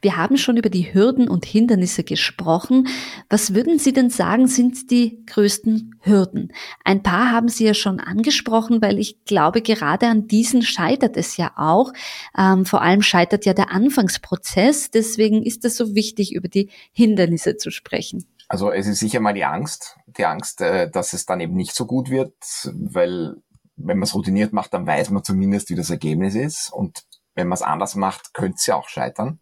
Wir 0.00 0.16
haben 0.16 0.38
schon 0.38 0.56
über 0.56 0.70
die 0.70 0.94
Hürden 0.94 1.28
und 1.28 1.44
Hindernisse 1.44 2.02
gesprochen. 2.02 2.88
Was 3.28 3.54
würden 3.54 3.78
Sie 3.78 3.92
denn 3.92 4.08
sagen, 4.08 4.46
sind 4.46 4.90
die 4.90 5.24
größten 5.26 5.94
Hürden? 6.00 6.52
Ein 6.84 7.02
paar 7.02 7.30
haben 7.30 7.48
Sie 7.48 7.66
ja 7.66 7.74
schon 7.74 8.00
angesprochen, 8.00 8.80
weil 8.80 8.98
ich 8.98 9.24
glaube, 9.24 9.60
gerade 9.60 10.06
an 10.06 10.26
diesen 10.26 10.62
scheitert 10.62 11.18
es 11.18 11.36
ja 11.36 11.52
auch. 11.56 11.92
Ähm, 12.36 12.64
vor 12.64 12.80
allem 12.80 13.02
scheitert 13.02 13.44
ja 13.44 13.52
der 13.52 13.70
Anfangsprozess. 13.70 14.90
Deswegen 14.90 15.42
ist 15.42 15.66
es 15.66 15.76
so 15.76 15.94
wichtig, 15.94 16.34
über 16.34 16.48
die 16.48 16.70
Hindernisse 16.92 17.58
zu 17.58 17.70
sprechen. 17.70 18.24
Also 18.48 18.72
es 18.72 18.86
ist 18.86 19.00
sicher 19.00 19.20
mal 19.20 19.34
die 19.34 19.44
Angst, 19.44 19.98
die 20.06 20.24
Angst, 20.24 20.62
äh, 20.62 20.90
dass 20.90 21.12
es 21.12 21.26
dann 21.26 21.40
eben 21.40 21.54
nicht 21.54 21.74
so 21.74 21.86
gut 21.86 22.08
wird, 22.08 22.34
weil 22.72 23.36
wenn 23.76 23.98
man 23.98 24.04
es 24.04 24.14
routiniert 24.14 24.52
macht, 24.52 24.74
dann 24.74 24.86
weiß 24.86 25.10
man 25.10 25.22
zumindest, 25.22 25.70
wie 25.70 25.74
das 25.74 25.90
Ergebnis 25.90 26.34
ist. 26.34 26.72
Und 26.72 27.04
wenn 27.34 27.46
man 27.46 27.54
es 27.54 27.62
anders 27.62 27.94
macht, 27.94 28.34
könnte 28.34 28.56
es 28.56 28.66
ja 28.66 28.76
auch 28.76 28.88
scheitern. 28.88 29.38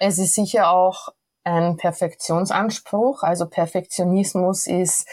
Es 0.00 0.18
ist 0.18 0.34
sicher 0.34 0.70
auch 0.70 1.10
ein 1.44 1.76
Perfektionsanspruch. 1.76 3.22
Also 3.22 3.46
Perfektionismus 3.46 4.66
ist 4.66 5.06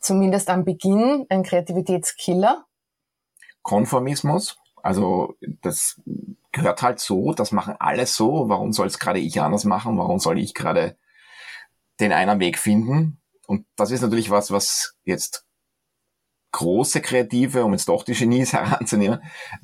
zumindest 0.00 0.50
am 0.50 0.64
Beginn 0.64 1.26
ein 1.30 1.44
Kreativitätskiller. 1.44 2.66
Konformismus, 3.62 4.58
also 4.82 5.36
das 5.62 6.00
gehört 6.50 6.82
halt 6.82 6.98
so, 6.98 7.32
das 7.32 7.52
machen 7.52 7.76
alle 7.78 8.06
so. 8.06 8.48
Warum 8.48 8.72
soll 8.72 8.88
es 8.88 8.98
gerade 8.98 9.20
ich 9.20 9.40
anders 9.40 9.64
machen? 9.64 9.96
Warum 9.96 10.18
soll 10.18 10.38
ich 10.38 10.52
gerade 10.52 10.96
den 12.02 12.12
einen 12.12 12.40
Weg 12.40 12.58
finden? 12.58 13.20
Und 13.46 13.66
das 13.76 13.90
ist 13.90 14.02
natürlich 14.02 14.30
was, 14.30 14.50
was 14.50 14.94
jetzt 15.04 15.46
große 16.52 17.00
Kreative, 17.00 17.64
um 17.64 17.72
jetzt 17.72 17.88
doch 17.88 18.04
die 18.04 18.12
Genies 18.12 18.52
heranzunehmen, 18.52 19.20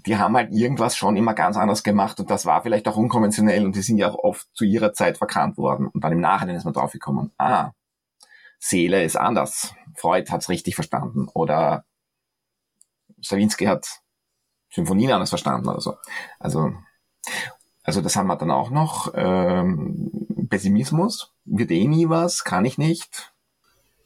die 0.07 0.17
haben 0.17 0.37
halt 0.37 0.53
irgendwas 0.53 0.97
schon 0.97 1.17
immer 1.17 1.35
ganz 1.35 1.57
anders 1.57 1.83
gemacht 1.83 2.19
und 2.19 2.31
das 2.31 2.47
war 2.47 2.63
vielleicht 2.63 2.89
auch 2.89 2.97
unkonventionell 2.97 3.65
und 3.65 3.77
die 3.77 3.83
sind 3.83 3.99
ja 3.99 4.11
auch 4.11 4.17
oft 4.17 4.49
zu 4.55 4.65
ihrer 4.65 4.93
Zeit 4.95 5.19
verkannt 5.19 5.59
worden. 5.59 5.89
Und 5.89 6.03
dann 6.03 6.13
im 6.13 6.21
Nachhinein 6.21 6.57
ist 6.57 6.65
man 6.65 6.73
draufgekommen, 6.73 7.33
ah, 7.39 7.73
Seele 8.59 9.05
ist 9.05 9.17
anders. 9.17 9.75
Freud 9.95 10.31
hat's 10.31 10.49
richtig 10.49 10.75
verstanden 10.75 11.29
oder 11.35 11.85
Stravinsky 13.21 13.67
hat 13.67 14.01
Symphonien 14.71 15.13
anders 15.13 15.31
verstanden 15.31 15.69
oder 15.69 15.81
so. 15.81 15.97
Also, 16.39 16.73
also 17.83 18.01
das 18.01 18.17
haben 18.17 18.27
wir 18.27 18.37
dann 18.37 18.51
auch 18.51 18.71
noch. 18.71 19.13
Ähm, 19.15 20.11
Pessimismus, 20.49 21.35
wird 21.51 21.71
eh 21.71 21.87
nie 21.87 22.09
was, 22.09 22.45
kann 22.45 22.65
ich 22.65 22.79
nicht. 22.79 23.33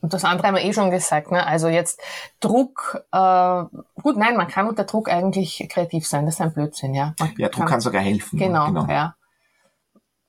Und 0.00 0.12
das 0.12 0.25
andere 0.25 0.49
haben 0.49 0.56
wir 0.56 0.64
eh 0.64 0.72
schon 0.72 0.90
gesagt, 0.90 1.30
ne? 1.30 1.46
Also 1.46 1.68
jetzt 1.68 2.00
Druck, 2.40 3.04
äh, 3.12 3.62
gut, 4.02 4.16
nein, 4.16 4.37
man 4.37 4.49
kann 4.49 4.66
unter 4.66 4.84
Druck 4.84 5.08
eigentlich 5.08 5.66
kreativ 5.70 6.06
sein, 6.06 6.26
das 6.26 6.34
ist 6.34 6.40
ein 6.40 6.52
Blödsinn, 6.52 6.94
ja. 6.94 7.14
Man 7.20 7.32
ja, 7.38 7.49
Druck 7.49 7.61
kann, 7.61 7.68
kann 7.68 7.80
sogar 7.80 8.02
helfen. 8.02 8.38
Genau, 8.38 8.66
genau, 8.66 8.87
ja. 8.88 9.14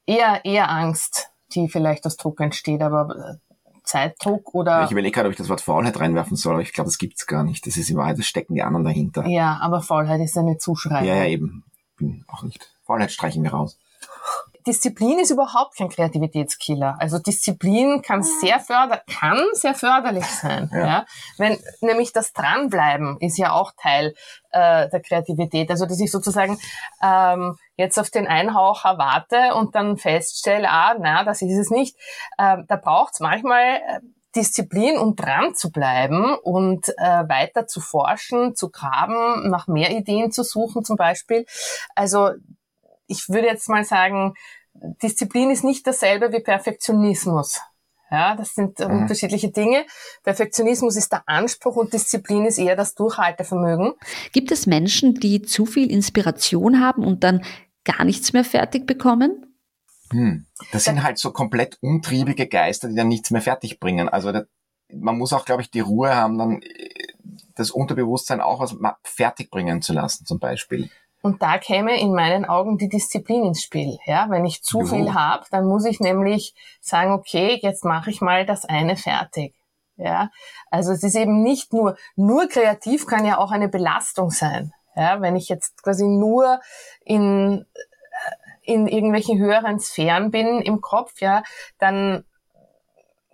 Eher, 0.05 0.45
eher 0.45 0.69
Angst, 0.69 1.31
die 1.53 1.69
vielleicht 1.69 2.05
aus 2.05 2.17
Druck 2.17 2.39
entsteht, 2.39 2.81
aber 2.81 3.39
Zeitdruck 3.83 4.53
oder. 4.53 4.85
Ich 4.85 4.91
überlege 4.91 5.11
gerade, 5.13 5.27
ob 5.27 5.33
ich 5.33 5.37
das 5.37 5.49
Wort 5.49 5.61
Faulheit 5.61 5.99
reinwerfen 5.99 6.37
soll, 6.37 6.53
aber 6.53 6.61
ich 6.61 6.73
glaube, 6.73 6.89
das 6.89 6.97
gibt's 6.97 7.25
gar 7.25 7.43
nicht. 7.43 7.65
Das 7.65 7.77
ist 7.77 7.89
in 7.89 7.97
Wahrheit, 7.97 8.17
das 8.17 8.25
stecken 8.27 8.55
die 8.55 8.61
anderen 8.61 8.85
dahinter. 8.85 9.25
Ja, 9.27 9.59
aber 9.61 9.81
Faulheit 9.81 10.21
ist 10.21 10.37
eine 10.37 10.57
Zuschreibung. 10.57 11.07
Ja, 11.07 11.15
ja, 11.15 11.25
eben. 11.25 11.63
Bin 11.97 12.25
auch 12.27 12.43
nicht. 12.43 12.71
Faulheit 12.83 13.11
streichen 13.11 13.43
wir 13.43 13.51
raus. 13.51 13.77
Disziplin 14.65 15.19
ist 15.19 15.31
überhaupt 15.31 15.77
kein 15.77 15.89
Kreativitätskiller. 15.89 16.95
Also 16.99 17.19
Disziplin 17.19 18.01
kann 18.01 18.23
sehr 18.23 18.59
förder 18.59 19.01
kann 19.07 19.39
sehr 19.53 19.75
förderlich 19.75 20.25
sein. 20.25 20.69
Ja. 20.73 20.85
ja. 20.85 21.05
Wenn 21.37 21.57
nämlich 21.81 22.13
das 22.13 22.33
Dranbleiben 22.33 23.17
ist 23.19 23.37
ja 23.37 23.51
auch 23.51 23.71
Teil 23.77 24.13
äh, 24.51 24.89
der 24.89 25.01
Kreativität. 25.01 25.69
Also 25.69 25.85
dass 25.85 25.99
ich 25.99 26.11
sozusagen 26.11 26.59
ähm, 27.01 27.57
jetzt 27.75 27.99
auf 27.99 28.09
den 28.09 28.27
Einhaucher 28.27 28.97
warte 28.97 29.55
und 29.55 29.75
dann 29.75 29.97
feststelle, 29.97 30.69
ah, 30.69 30.95
na, 30.99 31.23
das 31.23 31.41
ist 31.41 31.57
es 31.57 31.69
nicht. 31.69 31.97
Äh, 32.37 32.57
da 32.67 32.75
braucht 32.75 33.13
es 33.13 33.19
manchmal 33.19 33.75
äh, 33.75 33.99
Disziplin, 34.35 34.97
um 34.97 35.15
dran 35.15 35.53
zu 35.53 35.71
bleiben 35.71 36.35
und 36.35 36.89
äh, 36.97 37.29
weiter 37.29 37.67
zu 37.67 37.81
forschen, 37.81 38.55
zu 38.55 38.69
graben, 38.69 39.49
nach 39.49 39.67
mehr 39.67 39.91
Ideen 39.91 40.31
zu 40.31 40.43
suchen 40.43 40.83
zum 40.83 40.95
Beispiel. 40.95 41.45
Also 41.93 42.31
ich 43.07 43.29
würde 43.29 43.47
jetzt 43.47 43.69
mal 43.69 43.83
sagen, 43.83 44.33
Disziplin 44.73 45.51
ist 45.51 45.63
nicht 45.63 45.85
dasselbe 45.85 46.31
wie 46.31 46.41
Perfektionismus. 46.41 47.61
Ja, 48.11 48.35
das 48.35 48.53
sind 48.53 48.77
mhm. 48.77 49.01
unterschiedliche 49.01 49.49
Dinge. 49.49 49.85
Perfektionismus 50.23 50.95
ist 50.95 51.11
der 51.11 51.23
Anspruch 51.27 51.75
und 51.77 51.93
Disziplin 51.93 52.45
ist 52.45 52.59
eher 52.59 52.75
das 52.75 52.93
Durchhaltevermögen. 52.93 53.93
Gibt 54.31 54.51
es 54.51 54.67
Menschen, 54.67 55.15
die 55.15 55.41
zu 55.41 55.65
viel 55.65 55.89
Inspiration 55.89 56.79
haben 56.79 57.03
und 57.03 57.23
dann 57.23 57.43
gar 57.83 58.03
nichts 58.03 58.31
mehr 58.31 58.43
fertig 58.43 58.85
bekommen? 58.85 59.57
Hm. 60.11 60.45
Das 60.71 60.83
sind 60.83 61.01
halt 61.01 61.17
so 61.17 61.31
komplett 61.31 61.79
untriebige 61.81 62.47
Geister, 62.47 62.87
die 62.87 62.95
dann 62.95 63.07
nichts 63.07 63.31
mehr 63.31 63.41
fertig 63.41 63.79
bringen. 63.79 64.09
Also 64.09 64.31
das, 64.31 64.45
man 64.91 65.17
muss 65.17 65.33
auch, 65.33 65.45
glaube 65.45 65.63
ich, 65.63 65.71
die 65.71 65.79
Ruhe 65.79 66.15
haben, 66.15 66.37
dann 66.37 66.61
äh, 66.61 66.89
das 67.55 67.71
Unterbewusstsein 67.71 68.41
auch 68.41 68.59
was 68.59 68.75
fertig 69.03 69.49
bringen 69.49 69.81
zu 69.81 69.93
lassen, 69.93 70.25
zum 70.25 70.39
Beispiel. 70.39 70.89
Und 71.23 71.41
da 71.41 71.57
käme 71.57 71.97
in 72.01 72.13
meinen 72.13 72.43
Augen 72.43 72.77
die 72.77 72.89
Disziplin 72.89 73.45
ins 73.45 73.63
Spiel. 73.63 73.97
Ja, 74.05 74.29
wenn 74.29 74.43
ich 74.45 74.61
zu 74.61 74.81
jo. 74.81 74.85
viel 74.87 75.13
habe, 75.13 75.45
dann 75.51 75.65
muss 75.65 75.85
ich 75.85 76.01
nämlich 76.01 76.53
sagen, 76.81 77.13
okay, 77.13 77.57
jetzt 77.61 77.85
mache 77.85 78.09
ich 78.09 78.19
mal 78.19 78.45
das 78.45 78.65
eine 78.65 78.97
fertig. 78.97 79.55
Ja, 79.95 80.31
also 80.69 80.91
es 80.91 81.01
ist 81.01 81.15
eben 81.15 81.41
nicht 81.41 81.71
nur, 81.71 81.95
nur 82.17 82.49
kreativ 82.49 83.07
kann 83.07 83.25
ja 83.25 83.37
auch 83.37 83.51
eine 83.51 83.69
Belastung 83.69 84.31
sein. 84.31 84.73
Ja, 84.97 85.21
wenn 85.21 85.37
ich 85.37 85.47
jetzt 85.47 85.81
quasi 85.81 86.05
nur 86.05 86.59
in, 87.05 87.65
in 88.61 88.87
irgendwelchen 88.87 89.39
höheren 89.39 89.79
Sphären 89.79 90.29
bin 90.29 90.61
im 90.61 90.81
Kopf, 90.81 91.21
ja, 91.21 91.43
dann 91.77 92.25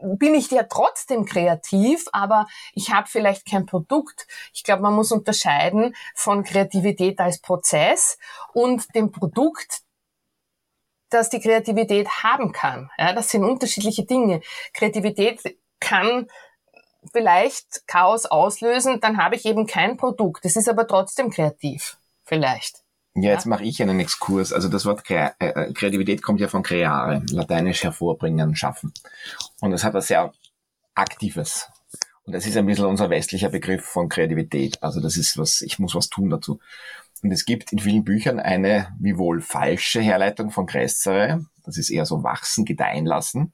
bin 0.01 0.33
ich 0.35 0.49
ja 0.51 0.63
trotzdem 0.63 1.25
kreativ, 1.25 2.05
aber 2.11 2.47
ich 2.73 2.91
habe 2.91 3.07
vielleicht 3.07 3.49
kein 3.49 3.65
Produkt. 3.65 4.27
Ich 4.53 4.63
glaube, 4.63 4.81
man 4.81 4.93
muss 4.93 5.11
unterscheiden 5.11 5.95
von 6.15 6.43
Kreativität 6.43 7.19
als 7.19 7.39
Prozess 7.39 8.17
und 8.53 8.93
dem 8.95 9.11
Produkt, 9.11 9.81
das 11.09 11.29
die 11.29 11.39
Kreativität 11.39 12.07
haben 12.23 12.51
kann. 12.51 12.89
Ja, 12.97 13.13
das 13.13 13.29
sind 13.29 13.43
unterschiedliche 13.43 14.05
Dinge. 14.05 14.41
Kreativität 14.73 15.57
kann 15.79 16.27
vielleicht 17.11 17.87
Chaos 17.87 18.25
auslösen, 18.25 18.99
dann 18.99 19.17
habe 19.17 19.35
ich 19.35 19.45
eben 19.45 19.65
kein 19.65 19.97
Produkt. 19.97 20.45
Es 20.45 20.55
ist 20.55 20.69
aber 20.69 20.87
trotzdem 20.87 21.29
kreativ, 21.29 21.97
vielleicht. 22.23 22.83
Ja, 23.21 23.31
jetzt 23.31 23.45
mache 23.45 23.63
ich 23.63 23.81
einen 23.81 23.99
Exkurs. 23.99 24.53
Also 24.53 24.69
das 24.69 24.85
Wort 24.85 25.09
äh, 25.09 25.31
äh, 25.39 25.73
Kreativität 25.73 26.21
kommt 26.21 26.39
ja 26.39 26.47
von 26.47 26.63
creare, 26.63 27.21
lateinisch 27.31 27.83
hervorbringen, 27.83 28.55
schaffen. 28.55 28.93
Und 29.61 29.73
es 29.73 29.83
hat 29.83 29.93
was 29.93 30.07
sehr 30.07 30.31
Aktives. 30.95 31.67
Und 32.23 32.33
das 32.33 32.45
ist 32.45 32.55
ein 32.57 32.65
bisschen 32.65 32.85
unser 32.85 33.09
westlicher 33.09 33.49
Begriff 33.49 33.83
von 33.83 34.07
Kreativität. 34.07 34.81
Also 34.83 35.01
das 35.01 35.17
ist 35.17 35.37
was, 35.37 35.61
ich 35.61 35.79
muss 35.79 35.95
was 35.95 36.09
tun 36.09 36.29
dazu. 36.29 36.59
Und 37.23 37.31
es 37.31 37.45
gibt 37.45 37.71
in 37.73 37.79
vielen 37.79 38.03
Büchern 38.03 38.39
eine, 38.39 38.95
wie 38.99 39.17
wohl 39.17 39.41
falsche 39.41 40.01
Herleitung 40.01 40.51
von 40.51 40.65
Gräszere. 40.65 41.45
Das 41.65 41.77
ist 41.77 41.89
eher 41.89 42.05
so 42.05 42.23
wachsen, 42.23 42.65
gedeihen 42.65 43.05
lassen. 43.05 43.53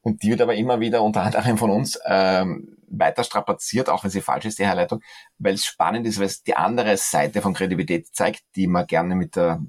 Und 0.00 0.22
die 0.22 0.30
wird 0.30 0.40
aber 0.40 0.54
immer 0.54 0.80
wieder 0.80 1.02
unter 1.02 1.22
anderem 1.22 1.58
von 1.58 1.70
uns 1.70 1.98
ähm, 2.06 2.76
weiter 2.92 3.24
strapaziert, 3.24 3.88
auch 3.88 4.04
wenn 4.04 4.10
sie 4.10 4.20
falsch 4.20 4.44
ist, 4.44 4.58
die 4.58 4.66
Herleitung, 4.66 5.00
weil 5.38 5.54
es 5.54 5.64
spannend 5.64 6.06
ist, 6.06 6.18
weil 6.18 6.26
es 6.26 6.42
die 6.42 6.56
andere 6.56 6.96
Seite 6.96 7.40
von 7.42 7.54
Kreativität 7.54 8.14
zeigt, 8.14 8.42
die 8.54 8.66
man 8.66 8.86
gerne 8.86 9.16
mit 9.16 9.36
der 9.36 9.60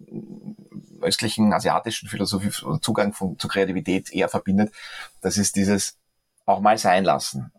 östlichen, 1.01 1.53
asiatischen 1.53 2.10
Philosophie 2.10 2.51
Zugang 2.82 3.13
von, 3.13 3.38
zu 3.39 3.48
Kreativität 3.48 4.12
eher 4.12 4.30
verbindet. 4.30 4.74
Das 5.22 5.38
ist 5.38 5.56
dieses 5.56 5.98
auch 6.46 6.60
mal 6.60 6.77
sein 6.77 7.03
lassen. 7.03 7.51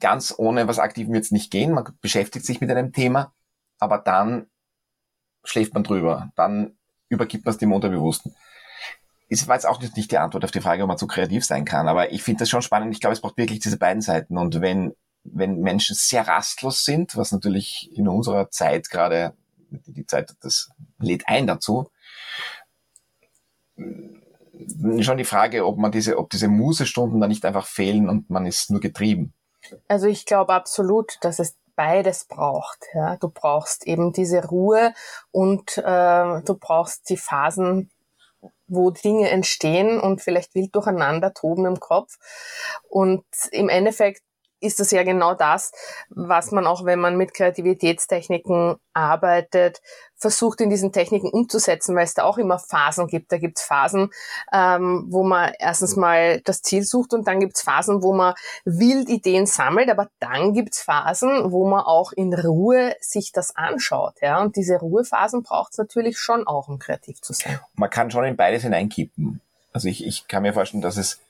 Ganz 0.00 0.34
ohne 0.36 0.68
was 0.68 0.78
Aktivem 0.78 1.12
wird 1.12 1.24
es 1.24 1.30
nicht 1.30 1.50
gehen. 1.50 1.72
Man 1.72 1.84
beschäftigt 2.00 2.46
sich 2.46 2.60
mit 2.60 2.70
einem 2.70 2.92
Thema, 2.92 3.32
aber 3.78 3.98
dann 3.98 4.46
schläft 5.44 5.74
man 5.74 5.84
drüber. 5.84 6.30
Dann 6.34 6.76
übergibt 7.08 7.44
man 7.44 7.52
es 7.52 7.58
dem 7.58 7.72
Unterbewussten 7.72 8.34
ist 9.28 9.48
war 9.48 9.56
jetzt 9.56 9.66
auch 9.66 9.80
nicht 9.80 10.10
die 10.10 10.18
Antwort 10.18 10.44
auf 10.44 10.50
die 10.50 10.60
Frage, 10.60 10.82
ob 10.82 10.88
man 10.88 10.98
zu 10.98 11.06
kreativ 11.06 11.44
sein 11.44 11.64
kann, 11.64 11.88
aber 11.88 12.12
ich 12.12 12.22
finde 12.22 12.40
das 12.40 12.48
schon 12.48 12.62
spannend. 12.62 12.94
Ich 12.94 13.00
glaube, 13.00 13.14
es 13.14 13.20
braucht 13.20 13.36
wirklich 13.36 13.60
diese 13.60 13.78
beiden 13.78 14.02
Seiten. 14.02 14.38
Und 14.38 14.60
wenn, 14.60 14.94
wenn 15.24 15.60
Menschen 15.60 15.96
sehr 15.96 16.26
rastlos 16.28 16.84
sind, 16.84 17.16
was 17.16 17.32
natürlich 17.32 17.90
in 17.92 18.08
unserer 18.08 18.50
Zeit 18.50 18.88
gerade, 18.90 19.34
die 19.70 20.06
Zeit, 20.06 20.34
das 20.40 20.70
lädt 20.98 21.26
ein 21.26 21.46
dazu, 21.46 21.90
schon 23.76 25.18
die 25.18 25.24
Frage, 25.24 25.66
ob 25.66 25.76
man 25.76 25.92
diese, 25.92 26.18
ob 26.18 26.30
diese 26.30 26.48
Musestunden 26.48 27.20
da 27.20 27.26
nicht 27.26 27.44
einfach 27.44 27.66
fehlen 27.66 28.08
und 28.08 28.30
man 28.30 28.46
ist 28.46 28.70
nur 28.70 28.80
getrieben. 28.80 29.34
Also 29.88 30.06
ich 30.06 30.24
glaube 30.24 30.54
absolut, 30.54 31.18
dass 31.22 31.40
es 31.40 31.56
beides 31.74 32.24
braucht. 32.24 32.78
Ja, 32.94 33.16
du 33.16 33.28
brauchst 33.28 33.86
eben 33.86 34.12
diese 34.12 34.44
Ruhe 34.44 34.94
und 35.30 35.76
äh, 35.78 36.42
du 36.42 36.54
brauchst 36.58 37.10
die 37.10 37.16
Phasen 37.16 37.90
wo 38.68 38.90
Dinge 38.90 39.30
entstehen 39.30 40.00
und 40.00 40.20
vielleicht 40.20 40.54
wild 40.54 40.74
durcheinander 40.74 41.32
toben 41.32 41.66
im 41.66 41.80
Kopf. 41.80 42.16
Und 42.88 43.24
im 43.50 43.68
Endeffekt 43.68 44.22
ist 44.60 44.80
das 44.80 44.90
ja 44.90 45.02
genau 45.02 45.34
das, 45.34 45.72
was 46.08 46.50
man 46.50 46.66
auch, 46.66 46.84
wenn 46.84 46.98
man 46.98 47.16
mit 47.16 47.34
Kreativitätstechniken 47.34 48.76
arbeitet, 48.94 49.82
versucht 50.18 50.62
in 50.62 50.70
diesen 50.70 50.92
Techniken 50.92 51.28
umzusetzen, 51.28 51.94
weil 51.94 52.04
es 52.04 52.14
da 52.14 52.24
auch 52.24 52.38
immer 52.38 52.58
Phasen 52.58 53.06
gibt. 53.06 53.30
Da 53.32 53.38
gibt 53.38 53.58
es 53.58 53.64
Phasen, 53.64 54.10
ähm, 54.52 55.06
wo 55.08 55.22
man 55.22 55.52
erstens 55.58 55.94
mal 55.96 56.40
das 56.40 56.62
Ziel 56.62 56.84
sucht 56.84 57.12
und 57.12 57.28
dann 57.28 57.38
gibt 57.38 57.56
es 57.56 57.62
Phasen, 57.62 58.02
wo 58.02 58.14
man 58.14 58.34
wild 58.64 59.10
Ideen 59.10 59.46
sammelt, 59.46 59.90
aber 59.90 60.08
dann 60.18 60.54
gibt 60.54 60.74
es 60.74 60.80
Phasen, 60.80 61.52
wo 61.52 61.68
man 61.68 61.80
auch 61.80 62.12
in 62.12 62.32
Ruhe 62.32 62.96
sich 63.00 63.32
das 63.32 63.54
anschaut. 63.56 64.14
Ja? 64.22 64.40
Und 64.40 64.56
diese 64.56 64.76
Ruhephasen 64.76 65.42
braucht 65.42 65.72
es 65.72 65.78
natürlich 65.78 66.18
schon 66.18 66.46
auch, 66.46 66.68
um 66.68 66.78
kreativ 66.78 67.20
zu 67.20 67.34
sein. 67.34 67.60
Man 67.74 67.90
kann 67.90 68.10
schon 68.10 68.24
in 68.24 68.36
beides 68.36 68.62
hineinkippen. 68.62 69.40
Also 69.74 69.88
ich, 69.88 70.06
ich 70.06 70.26
kann 70.26 70.42
mir 70.42 70.54
vorstellen, 70.54 70.80
dass 70.80 70.96
es 70.96 71.20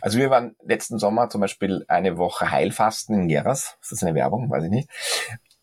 Also 0.00 0.18
wir 0.18 0.30
waren 0.30 0.56
letzten 0.62 0.98
Sommer 0.98 1.28
zum 1.28 1.40
Beispiel 1.40 1.84
eine 1.88 2.18
Woche 2.18 2.50
Heilfasten 2.50 3.14
in 3.14 3.28
Geras. 3.28 3.76
Ist 3.80 3.92
das 3.92 4.02
eine 4.02 4.14
Werbung? 4.14 4.50
Weiß 4.50 4.64
ich 4.64 4.70
nicht. 4.70 4.88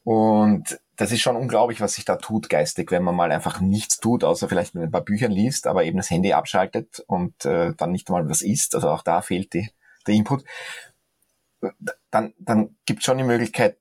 Und 0.04 0.80
das 0.96 1.12
ist 1.12 1.22
schon 1.22 1.36
unglaublich, 1.36 1.82
was 1.82 1.94
sich 1.94 2.06
da 2.06 2.16
tut 2.16 2.50
geistig, 2.50 2.92
wenn 2.92 3.04
man 3.04 3.16
mal 3.16 3.32
einfach 3.32 3.62
nichts 3.62 4.00
tut, 4.00 4.24
außer 4.24 4.50
vielleicht 4.50 4.76
mit 4.76 4.84
ein 4.84 4.92
paar 4.92 5.04
Büchern 5.04 5.32
liest, 5.32 5.68
aber 5.68 5.84
eben 5.84 5.98
das 5.98 6.10
Handy 6.10 6.34
abschaltet 6.34 7.04
und 7.08 7.46
äh, 7.46 7.74
dann 7.78 7.92
nicht 7.92 8.10
mal 8.10 8.28
was 8.28 8.42
isst. 8.42 8.76
Also 8.76 8.90
auch 8.90 9.04
da 9.04 9.22
fehlt 9.22 9.54
die, 9.54 9.70
der 10.08 10.16
Input. 10.16 10.44
Dann, 12.12 12.34
dann 12.40 12.76
gibt 12.86 13.00
es 13.00 13.06
schon 13.06 13.18
die 13.18 13.24
Möglichkeit, 13.24 13.78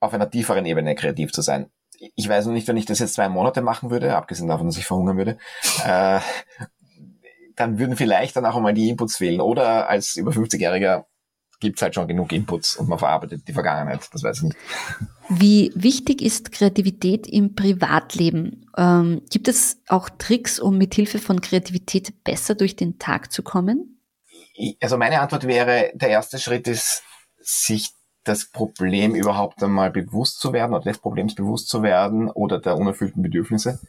auf 0.00 0.14
einer 0.14 0.30
tieferen 0.30 0.66
Ebene 0.66 0.94
kreativ 0.94 1.32
zu 1.32 1.42
sein. 1.42 1.70
Ich 2.14 2.28
weiß 2.28 2.46
noch 2.46 2.52
nicht, 2.52 2.68
wenn 2.68 2.76
ich 2.76 2.86
das 2.86 2.98
jetzt 2.98 3.14
zwei 3.14 3.28
Monate 3.28 3.62
machen 3.62 3.90
würde, 3.90 4.16
abgesehen 4.16 4.48
davon, 4.48 4.66
dass 4.66 4.76
ich 4.76 4.86
verhungern 4.86 5.16
würde, 5.16 5.38
äh, 5.84 6.20
dann 7.56 7.78
würden 7.78 7.96
vielleicht 7.96 8.36
dann 8.36 8.46
auch 8.46 8.56
einmal 8.56 8.74
die 8.74 8.88
Inputs 8.88 9.16
fehlen. 9.16 9.40
Oder 9.40 9.88
als 9.88 10.16
über 10.16 10.32
50-Jähriger 10.32 11.04
gibt 11.60 11.78
es 11.78 11.82
halt 11.82 11.94
schon 11.94 12.08
genug 12.08 12.32
Inputs 12.32 12.76
und 12.76 12.88
man 12.88 12.98
verarbeitet 12.98 13.48
die 13.48 13.52
Vergangenheit. 13.52 14.08
Das 14.12 14.22
weiß 14.22 14.38
ich 14.38 14.42
nicht. 14.44 14.56
Wie 15.28 15.72
wichtig 15.74 16.20
ist 16.20 16.52
Kreativität 16.52 17.26
im 17.26 17.54
Privatleben? 17.54 18.70
Ähm, 18.76 19.22
gibt 19.30 19.48
es 19.48 19.78
auch 19.88 20.10
Tricks, 20.10 20.58
um 20.58 20.76
mit 20.76 20.94
Hilfe 20.94 21.18
von 21.18 21.40
Kreativität 21.40 22.24
besser 22.24 22.54
durch 22.54 22.76
den 22.76 22.98
Tag 22.98 23.32
zu 23.32 23.42
kommen? 23.42 24.02
Also 24.80 24.98
meine 24.98 25.20
Antwort 25.20 25.46
wäre, 25.46 25.90
der 25.94 26.10
erste 26.10 26.38
Schritt 26.38 26.68
ist, 26.68 27.02
sich 27.40 27.90
das 28.24 28.50
Problem 28.50 29.14
überhaupt 29.14 29.62
einmal 29.62 29.90
bewusst 29.90 30.40
zu 30.40 30.52
werden 30.52 30.74
oder 30.74 30.84
des 30.84 30.98
Problems 30.98 31.34
bewusst 31.34 31.68
zu 31.68 31.82
werden 31.82 32.30
oder 32.30 32.58
der 32.58 32.76
unerfüllten 32.76 33.22
Bedürfnisse 33.22 33.80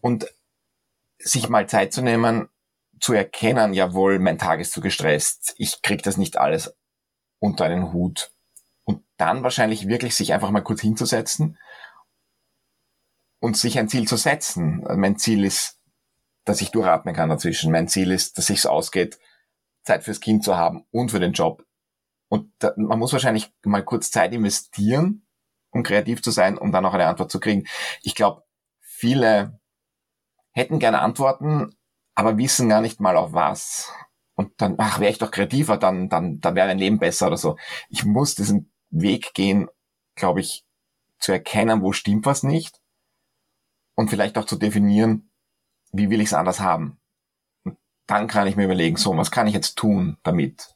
und 0.00 0.26
sich 1.18 1.48
mal 1.48 1.68
Zeit 1.68 1.92
zu 1.92 2.02
nehmen, 2.02 2.48
zu 3.04 3.12
erkennen, 3.12 3.74
jawohl, 3.74 4.18
mein 4.18 4.38
Tag 4.38 4.60
ist 4.60 4.72
zu 4.72 4.80
gestresst, 4.80 5.54
ich 5.58 5.82
krieg 5.82 6.02
das 6.02 6.16
nicht 6.16 6.38
alles 6.38 6.74
unter 7.38 7.66
einen 7.66 7.92
Hut. 7.92 8.32
Und 8.84 9.04
dann 9.18 9.42
wahrscheinlich 9.42 9.88
wirklich 9.88 10.14
sich 10.14 10.32
einfach 10.32 10.50
mal 10.50 10.62
kurz 10.62 10.80
hinzusetzen 10.80 11.58
und 13.40 13.58
sich 13.58 13.78
ein 13.78 13.90
Ziel 13.90 14.08
zu 14.08 14.16
setzen. 14.16 14.86
Mein 14.96 15.18
Ziel 15.18 15.44
ist, 15.44 15.78
dass 16.46 16.62
ich 16.62 16.70
durchatmen 16.70 17.14
kann 17.14 17.28
dazwischen. 17.28 17.70
Mein 17.70 17.88
Ziel 17.88 18.10
ist, 18.10 18.38
dass 18.38 18.46
sich's 18.46 18.64
ausgeht, 18.64 19.18
Zeit 19.82 20.02
fürs 20.02 20.20
Kind 20.20 20.42
zu 20.42 20.56
haben 20.56 20.86
und 20.90 21.10
für 21.10 21.20
den 21.20 21.34
Job. 21.34 21.62
Und 22.28 22.54
da, 22.58 22.72
man 22.78 22.98
muss 22.98 23.12
wahrscheinlich 23.12 23.52
mal 23.66 23.84
kurz 23.84 24.10
Zeit 24.12 24.32
investieren, 24.32 25.26
um 25.72 25.82
kreativ 25.82 26.22
zu 26.22 26.30
sein, 26.30 26.56
um 26.56 26.72
dann 26.72 26.86
auch 26.86 26.94
eine 26.94 27.06
Antwort 27.06 27.30
zu 27.30 27.38
kriegen. 27.38 27.66
Ich 28.00 28.14
glaube, 28.14 28.44
viele 28.80 29.60
hätten 30.52 30.78
gerne 30.78 31.00
Antworten, 31.00 31.76
aber 32.14 32.38
wissen 32.38 32.68
gar 32.68 32.80
nicht 32.80 33.00
mal 33.00 33.16
auf 33.16 33.32
was. 33.32 33.92
Und 34.36 34.52
dann, 34.60 34.74
ach, 34.78 34.98
wäre 34.98 35.10
ich 35.10 35.18
doch 35.18 35.30
kreativer, 35.30 35.76
dann, 35.76 36.08
dann, 36.08 36.40
dann 36.40 36.54
wäre 36.54 36.68
mein 36.68 36.78
Leben 36.78 36.98
besser 36.98 37.28
oder 37.28 37.36
so. 37.36 37.56
Ich 37.88 38.04
muss 38.04 38.34
diesen 38.34 38.72
Weg 38.90 39.32
gehen, 39.34 39.68
glaube 40.16 40.40
ich, 40.40 40.64
zu 41.18 41.32
erkennen, 41.32 41.82
wo 41.82 41.92
stimmt 41.92 42.26
was 42.26 42.42
nicht 42.42 42.80
und 43.94 44.10
vielleicht 44.10 44.36
auch 44.36 44.44
zu 44.44 44.56
definieren, 44.56 45.30
wie 45.92 46.10
will 46.10 46.20
ich 46.20 46.28
es 46.28 46.34
anders 46.34 46.60
haben. 46.60 47.00
Und 47.64 47.78
dann 48.06 48.26
kann 48.26 48.46
ich 48.46 48.56
mir 48.56 48.64
überlegen, 48.64 48.96
so, 48.96 49.16
was 49.16 49.30
kann 49.30 49.46
ich 49.46 49.54
jetzt 49.54 49.76
tun 49.76 50.18
damit? 50.22 50.73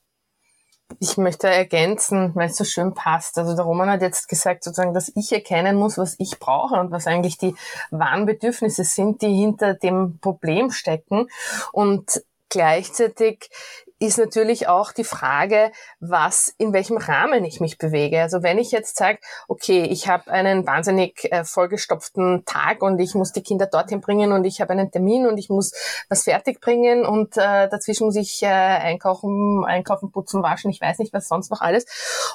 Ich 1.01 1.19
möchte 1.19 1.49
ergänzen, 1.49 2.35
weil 2.35 2.49
es 2.49 2.57
so 2.57 2.65
schön 2.65 2.95
passt. 2.95 3.39
Also 3.39 3.55
der 3.55 3.65
Roman 3.65 3.91
hat 3.91 4.03
jetzt 4.03 4.29
gesagt, 4.29 4.65
sozusagen, 4.65 4.95
dass 4.95 5.13
ich 5.15 5.33
erkennen 5.33 5.77
muss, 5.77 5.99
was 5.99 6.17
ich 6.19 6.39
brauche 6.39 6.81
und 6.81 6.91
was 6.91 7.07
eigentlich 7.07 7.37
die 7.37 7.55
wahren 7.91 8.27
Bedürfnisse 8.27 8.85
sind, 8.85 9.21
die 9.23 9.35
hinter 9.35 9.75
dem 9.75 10.19
Problem 10.19 10.71
stecken. 10.71 11.29
Und 11.73 12.23
gleichzeitig 12.49 13.51
ist 13.99 14.19
natürlich 14.19 14.69
auch 14.69 14.93
die 14.93 15.05
Frage, 15.05 15.73
was 15.99 16.55
in 16.59 16.73
welchem 16.73 16.97
Rahmen 16.97 17.45
ich 17.45 17.61
mich 17.61 17.79
bewege. 17.79 18.21
Also 18.21 18.43
wenn 18.43 18.59
ich 18.59 18.71
jetzt 18.71 18.97
sage, 18.97 19.19
okay, 19.49 19.83
ich 19.85 20.09
habe 20.09 20.31
einen 20.31 20.67
wahnsinnig 20.67 21.31
äh, 21.33 21.45
vollgestopften 21.45 22.45
Tag 22.45 22.83
und 22.83 22.99
ich 23.01 23.15
muss 23.15 23.33
die 23.33 23.43
Kinder 23.43 23.67
dorthin 23.67 24.01
bringen 24.01 24.33
und 24.33 24.45
ich 24.45 24.61
habe 24.61 24.73
einen 24.73 24.91
Termin 24.91 25.27
und 25.27 25.39
ich 25.39 25.49
muss 25.49 25.73
was 26.09 26.25
fertig 26.25 26.61
bringen 26.61 27.05
und 27.05 27.37
äh, 27.37 27.69
dazwischen 27.69 28.07
muss 28.07 28.17
ich 28.17 28.43
äh, 28.43 28.47
einkaufen, 28.47 29.65
einkaufen, 29.65 30.13
putzen, 30.13 30.43
waschen, 30.43 30.71
ich 30.71 30.81
weiß 30.81 30.99
nicht 30.99 31.13
was 31.13 31.29
sonst 31.29 31.51
noch 31.51 31.61
alles 31.61 31.85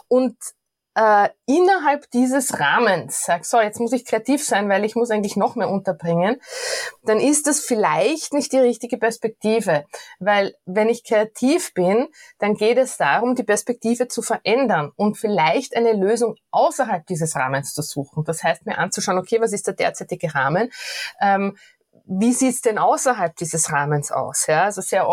und 0.08 0.36
äh, 0.96 1.30
innerhalb 1.46 2.10
dieses 2.12 2.60
Rahmens 2.60 3.24
sag, 3.26 3.46
so, 3.46 3.60
jetzt 3.60 3.80
muss 3.80 3.94
ich 3.94 4.06
kreativ 4.06 4.44
sein, 4.44 4.70
weil 4.70 4.86
ich 4.86 4.96
muss 4.96 5.10
eigentlich 5.10 5.36
noch 5.36 5.56
mehr 5.56 5.70
unterbringen, 5.70 6.40
dann 7.04 7.20
ist 7.20 7.48
das 7.48 7.60
vielleicht 7.60 8.34
nicht 8.34 8.52
die 8.54 8.60
richtige 8.60 8.98
Perspektive. 8.98 9.86
Weil 10.20 10.56
wenn 10.66 10.90
ich 10.90 11.04
kreativ 11.04 11.74
bin, 11.74 12.08
dann 12.40 12.56
geht 12.56 12.78
es 12.78 12.98
darum, 12.98 13.36
die 13.36 13.44
Perspektive 13.44 14.08
zu 14.08 14.22
verändern 14.22 14.92
und 14.96 15.18
vielleicht 15.18 15.76
eine 15.76 15.94
Lösung 15.94 16.36
außerhalb 16.52 17.06
dieses 17.08 17.36
Rahmens 17.36 17.74
zu 17.74 17.82
suchen. 17.82 18.24
Das 18.24 18.44
heißt, 18.44 18.66
mir 18.66 18.78
anzuschauen, 18.78 19.18
okay, 19.18 19.42
was 19.42 19.54
ist 19.54 19.68
der 19.68 19.74
derzeitige 19.74 20.34
Rahmen? 20.36 20.70
Ähm, 21.22 21.58
wie 22.06 22.34
sieht's 22.34 22.62
denn 22.62 22.78
außerhalb 22.78 23.36
dieses 23.36 23.72
Rahmens 23.72 24.12
aus? 24.12 24.48
Ja, 24.48 24.64
also 24.64 24.82
sehr 24.82 25.08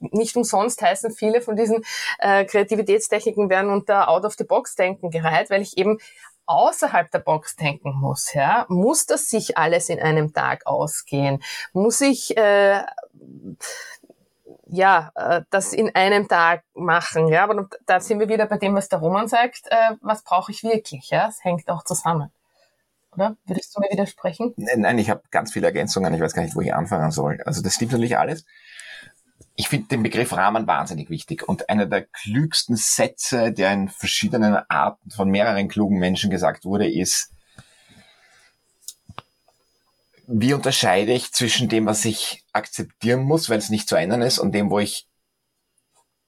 nicht 0.00 0.36
umsonst 0.36 0.82
heißen 0.82 1.10
viele 1.10 1.40
von 1.40 1.56
diesen 1.56 1.84
äh, 2.18 2.44
Kreativitätstechniken 2.44 3.48
werden 3.48 3.70
unter 3.70 4.08
Out-of-the-Box-Denken 4.08 5.10
gereiht, 5.10 5.50
weil 5.50 5.62
ich 5.62 5.78
eben 5.78 5.98
außerhalb 6.46 7.10
der 7.10 7.20
Box 7.20 7.56
denken 7.56 7.94
muss. 7.94 8.34
Ja, 8.34 8.66
muss 8.68 9.06
das 9.06 9.28
sich 9.28 9.56
alles 9.56 9.88
in 9.88 10.00
einem 10.00 10.34
Tag 10.34 10.66
ausgehen? 10.66 11.42
Muss 11.72 12.00
ich 12.02 12.36
äh, 12.36 12.82
ja, 14.66 15.12
äh, 15.14 15.42
das 15.50 15.72
in 15.72 15.94
einem 15.94 16.28
Tag 16.28 16.64
machen. 16.74 17.28
Ja, 17.28 17.44
aber 17.44 17.68
da 17.86 18.00
sind 18.00 18.20
wir 18.20 18.28
wieder 18.28 18.46
bei 18.46 18.58
dem, 18.58 18.74
was 18.74 18.88
der 18.88 18.98
Roman 18.98 19.28
sagt. 19.28 19.62
Äh, 19.70 19.92
was 20.02 20.22
brauche 20.22 20.52
ich 20.52 20.62
wirklich? 20.62 21.10
Ja, 21.10 21.28
es 21.28 21.42
hängt 21.44 21.68
auch 21.70 21.84
zusammen 21.84 22.30
oder? 23.14 23.36
Würdest 23.46 23.76
du 23.76 23.80
mir 23.80 23.90
widersprechen? 23.90 24.54
Nein, 24.56 24.98
ich 24.98 25.10
habe 25.10 25.22
ganz 25.30 25.52
viele 25.52 25.66
Ergänzungen. 25.66 26.12
Ich 26.14 26.20
weiß 26.20 26.34
gar 26.34 26.42
nicht, 26.42 26.54
wo 26.54 26.60
ich 26.60 26.74
anfangen 26.74 27.10
soll. 27.10 27.40
Also 27.44 27.62
das 27.62 27.74
stimmt 27.74 27.92
natürlich 27.92 28.18
alles. 28.18 28.44
Ich 29.56 29.68
finde 29.68 29.88
den 29.88 30.02
Begriff 30.02 30.32
Rahmen 30.32 30.66
wahnsinnig 30.66 31.10
wichtig 31.10 31.48
und 31.48 31.68
einer 31.68 31.86
der 31.86 32.02
klügsten 32.02 32.76
Sätze, 32.76 33.52
der 33.52 33.72
in 33.72 33.88
verschiedenen 33.88 34.56
Arten 34.68 35.10
von 35.10 35.30
mehreren 35.30 35.68
klugen 35.68 35.98
Menschen 35.98 36.30
gesagt 36.30 36.64
wurde, 36.64 36.90
ist, 36.90 37.30
wie 40.26 40.54
unterscheide 40.54 41.12
ich 41.12 41.32
zwischen 41.32 41.68
dem, 41.68 41.86
was 41.86 42.04
ich 42.04 42.44
akzeptieren 42.52 43.22
muss, 43.22 43.48
weil 43.50 43.58
es 43.58 43.70
nicht 43.70 43.88
zu 43.88 43.96
ändern 43.96 44.22
ist, 44.22 44.38
und 44.38 44.52
dem, 44.52 44.70
wo 44.70 44.78
ich 44.78 45.06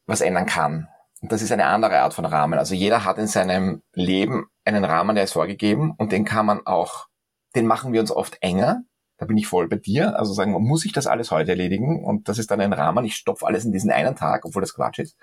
was 0.07 0.21
ändern 0.21 0.47
kann? 0.47 0.89
Das 1.29 1.43
ist 1.43 1.53
eine 1.53 1.67
andere 1.67 2.01
Art 2.01 2.15
von 2.15 2.25
Rahmen. 2.25 2.59
Also 2.59 2.75
jeder 2.75 3.05
hat 3.05 3.19
in 3.19 3.27
seinem 3.27 3.83
Leben 3.93 4.47
einen 4.65 4.85
Rahmen, 4.85 5.15
der 5.15 5.25
ist 5.25 5.33
vorgegeben 5.33 5.95
und 5.97 6.13
den 6.13 6.25
kann 6.25 6.47
man 6.47 6.67
auch, 6.67 7.07
den 7.55 7.67
machen 7.67 7.93
wir 7.93 8.01
uns 8.01 8.11
oft 8.11 8.39
enger. 8.43 8.83
Da 9.19 9.27
bin 9.27 9.39
ich 9.39 9.47
voll 9.47 9.69
bei 9.69 9.77
dir. 9.77 10.19
Also 10.19 10.35
sagen, 10.35 10.53
muss 10.53 10.85
ich 10.85 10.93
das 10.93 11.07
alles 11.07 11.31
heute 11.31 11.53
erledigen? 11.53 12.05
Und 12.05 12.29
das 12.29 12.39
ist 12.39 12.51
dann 12.51 12.61
ein 12.61 12.73
Rahmen. 12.73 13.05
Ich 13.05 13.17
stopfe 13.17 13.47
alles 13.47 13.65
in 13.65 13.73
diesen 13.73 13.91
einen 13.91 14.15
Tag, 14.15 14.45
obwohl 14.45 14.61
das 14.61 14.75
Quatsch 14.75 14.99
ist. 14.99 15.17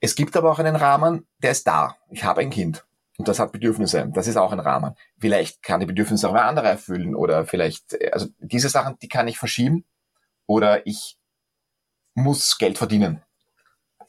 Es 0.00 0.16
gibt 0.16 0.36
aber 0.36 0.50
auch 0.50 0.58
einen 0.58 0.76
Rahmen, 0.76 1.26
der 1.38 1.52
ist 1.52 1.66
da. 1.66 1.96
Ich 2.10 2.24
habe 2.24 2.40
ein 2.40 2.50
Kind. 2.50 2.84
Und 3.16 3.28
das 3.28 3.38
hat 3.38 3.52
Bedürfnisse. 3.52 4.10
Das 4.12 4.26
ist 4.26 4.36
auch 4.36 4.52
ein 4.52 4.60
Rahmen. 4.60 4.96
Vielleicht 5.18 5.62
kann 5.62 5.80
die 5.80 5.86
Bedürfnisse 5.86 6.28
auch 6.28 6.32
mal 6.32 6.48
andere 6.48 6.68
erfüllen 6.68 7.14
oder 7.14 7.46
vielleicht, 7.46 7.96
also 8.12 8.26
diese 8.38 8.68
Sachen, 8.68 8.98
die 9.00 9.08
kann 9.08 9.28
ich 9.28 9.38
verschieben 9.38 9.84
oder 10.46 10.86
ich 10.86 11.16
muss 12.14 12.58
Geld 12.58 12.76
verdienen, 12.76 13.22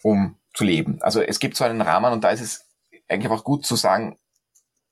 um 0.02 0.38
zu 0.56 0.64
leben. 0.64 1.00
Also 1.02 1.22
es 1.22 1.40
gibt 1.40 1.56
so 1.56 1.64
einen 1.64 1.82
Rahmen 1.82 2.12
und 2.14 2.24
da 2.24 2.30
ist 2.30 2.42
es 2.42 2.66
eigentlich 3.08 3.32
auch 3.32 3.44
gut 3.44 3.66
zu 3.66 3.76
sagen, 3.76 4.18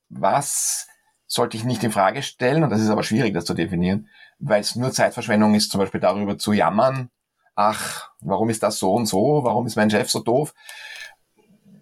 was 0.10 0.88
sollte 1.26 1.58
ich 1.58 1.64
nicht 1.64 1.84
in 1.84 1.92
Frage 1.92 2.22
stellen, 2.22 2.64
und 2.64 2.70
das 2.70 2.82
ist 2.82 2.90
aber 2.90 3.04
schwierig, 3.04 3.34
das 3.34 3.46
zu 3.46 3.56
definieren, 3.56 4.10
weil 4.38 4.62
es 4.62 4.76
nur 4.76 4.92
Zeitverschwendung 4.92 5.56
ist, 5.56 5.72
zum 5.72 5.80
Beispiel 5.80 6.00
darüber 6.02 6.38
zu 6.38 6.54
jammern, 6.54 7.10
ach, 7.56 8.12
warum 8.20 8.50
ist 8.50 8.62
das 8.62 8.78
so 8.78 8.94
und 8.94 9.06
so, 9.06 9.44
warum 9.44 9.66
ist 9.66 9.76
mein 9.76 9.90
Chef 9.90 10.10
so 10.10 10.20
doof, 10.20 10.54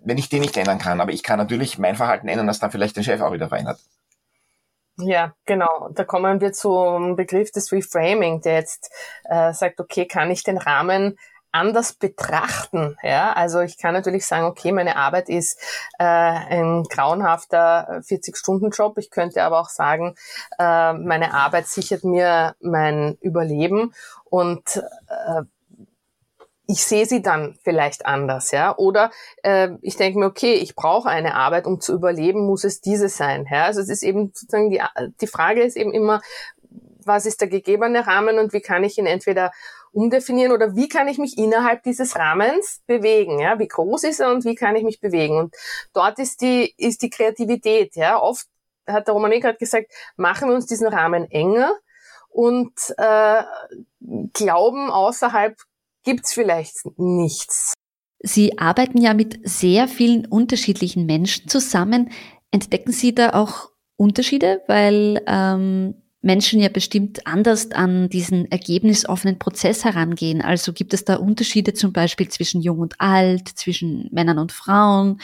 wenn 0.03 0.17
ich 0.17 0.29
den 0.29 0.41
nicht 0.41 0.55
ändern 0.57 0.79
kann. 0.79 1.01
Aber 1.01 1.11
ich 1.11 1.23
kann 1.23 1.37
natürlich 1.37 1.77
mein 1.77 1.95
Verhalten 1.95 2.27
ändern, 2.27 2.47
das 2.47 2.59
dann 2.59 2.71
vielleicht 2.71 2.95
den 2.95 3.03
Chef 3.03 3.21
auch 3.21 3.33
wieder 3.33 3.49
verändert. 3.49 3.79
Ja, 4.97 5.33
genau. 5.45 5.89
Da 5.93 6.03
kommen 6.03 6.41
wir 6.41 6.53
zum 6.53 7.15
Begriff 7.15 7.51
des 7.51 7.71
Reframing, 7.71 8.41
der 8.41 8.55
jetzt 8.55 8.91
äh, 9.25 9.53
sagt, 9.53 9.79
okay, 9.79 10.05
kann 10.05 10.31
ich 10.31 10.43
den 10.43 10.57
Rahmen 10.57 11.17
anders 11.51 11.93
betrachten. 11.93 12.97
Ja, 13.03 13.33
also 13.33 13.59
ich 13.59 13.77
kann 13.77 13.93
natürlich 13.93 14.25
sagen, 14.25 14.45
okay, 14.45 14.71
meine 14.71 14.95
Arbeit 14.95 15.29
ist 15.29 15.59
äh, 15.99 16.03
ein 16.03 16.83
grauenhafter 16.83 18.01
40-Stunden-Job. 18.01 18.97
Ich 18.97 19.09
könnte 19.09 19.43
aber 19.43 19.59
auch 19.59 19.69
sagen, 19.69 20.15
äh, 20.59 20.93
meine 20.93 21.33
Arbeit 21.33 21.67
sichert 21.67 22.03
mir 22.03 22.55
mein 22.61 23.17
Überleben 23.21 23.93
und 24.29 24.77
äh, 24.77 25.43
ich 26.71 26.85
sehe 26.85 27.05
sie 27.05 27.21
dann 27.21 27.57
vielleicht 27.63 28.05
anders, 28.05 28.51
ja. 28.51 28.75
Oder 28.77 29.11
äh, 29.43 29.71
ich 29.81 29.97
denke 29.97 30.19
mir, 30.19 30.27
okay, 30.27 30.53
ich 30.53 30.75
brauche 30.75 31.09
eine 31.09 31.35
Arbeit, 31.35 31.65
um 31.65 31.81
zu 31.81 31.93
überleben, 31.93 32.45
muss 32.45 32.63
es 32.63 32.79
diese 32.79 33.09
sein. 33.09 33.45
Ja? 33.51 33.65
Also 33.65 33.81
es 33.81 33.89
ist 33.89 34.03
eben 34.03 34.31
sozusagen 34.33 34.69
die, 34.69 34.81
die 35.19 35.27
Frage 35.27 35.63
ist 35.63 35.75
eben 35.75 35.91
immer, 35.91 36.21
was 37.03 37.25
ist 37.25 37.41
der 37.41 37.49
gegebene 37.49 38.07
Rahmen 38.07 38.39
und 38.39 38.53
wie 38.53 38.61
kann 38.61 38.83
ich 38.83 38.97
ihn 38.97 39.05
entweder 39.05 39.51
umdefinieren 39.91 40.51
oder 40.51 40.75
wie 40.75 40.87
kann 40.87 41.07
ich 41.07 41.17
mich 41.17 41.37
innerhalb 41.37 41.83
dieses 41.83 42.15
Rahmens 42.15 42.81
bewegen, 42.87 43.39
ja, 43.39 43.59
wie 43.59 43.67
groß 43.67 44.03
ist 44.05 44.19
er 44.19 44.31
und 44.31 44.45
wie 44.45 44.55
kann 44.55 44.75
ich 44.75 44.83
mich 44.83 44.99
bewegen 44.99 45.37
und 45.37 45.55
dort 45.93 46.19
ist 46.19 46.41
die, 46.41 46.73
ist 46.77 47.01
die 47.01 47.09
Kreativität, 47.09 47.95
ja, 47.95 48.19
oft 48.19 48.47
hat 48.87 49.07
der 49.07 49.13
Romanik 49.13 49.43
gerade 49.43 49.57
gesagt, 49.57 49.91
machen 50.15 50.49
wir 50.49 50.55
uns 50.55 50.65
diesen 50.65 50.87
Rahmen 50.87 51.29
enger 51.29 51.75
und 52.29 52.73
äh, 52.97 53.43
glauben, 54.33 54.89
außerhalb 54.89 55.57
gibt's 56.03 56.33
vielleicht 56.33 56.75
nichts. 56.97 57.73
Sie 58.23 58.57
arbeiten 58.59 58.99
ja 58.99 59.13
mit 59.13 59.39
sehr 59.43 59.87
vielen 59.87 60.25
unterschiedlichen 60.25 61.05
Menschen 61.05 61.47
zusammen. 61.47 62.11
Entdecken 62.51 62.91
Sie 62.91 63.15
da 63.15 63.31
auch 63.31 63.71
Unterschiede? 63.97 64.61
Weil 64.67 65.23
ähm, 65.27 65.95
Menschen 66.21 66.59
ja 66.59 66.69
bestimmt 66.69 67.25
anders 67.25 67.71
an 67.71 68.07
diesen 68.09 68.49
ergebnisoffenen 68.51 69.39
Prozess 69.39 69.83
herangehen. 69.83 70.41
Also 70.41 70.71
gibt 70.71 70.93
es 70.93 71.03
da 71.03 71.15
Unterschiede 71.15 71.73
zum 71.73 71.93
Beispiel 71.93 72.29
zwischen 72.29 72.61
jung 72.61 72.79
und 72.79 73.01
alt, 73.01 73.49
zwischen 73.49 74.07
Männern 74.11 74.37
und 74.37 74.51
Frauen? 74.51 75.19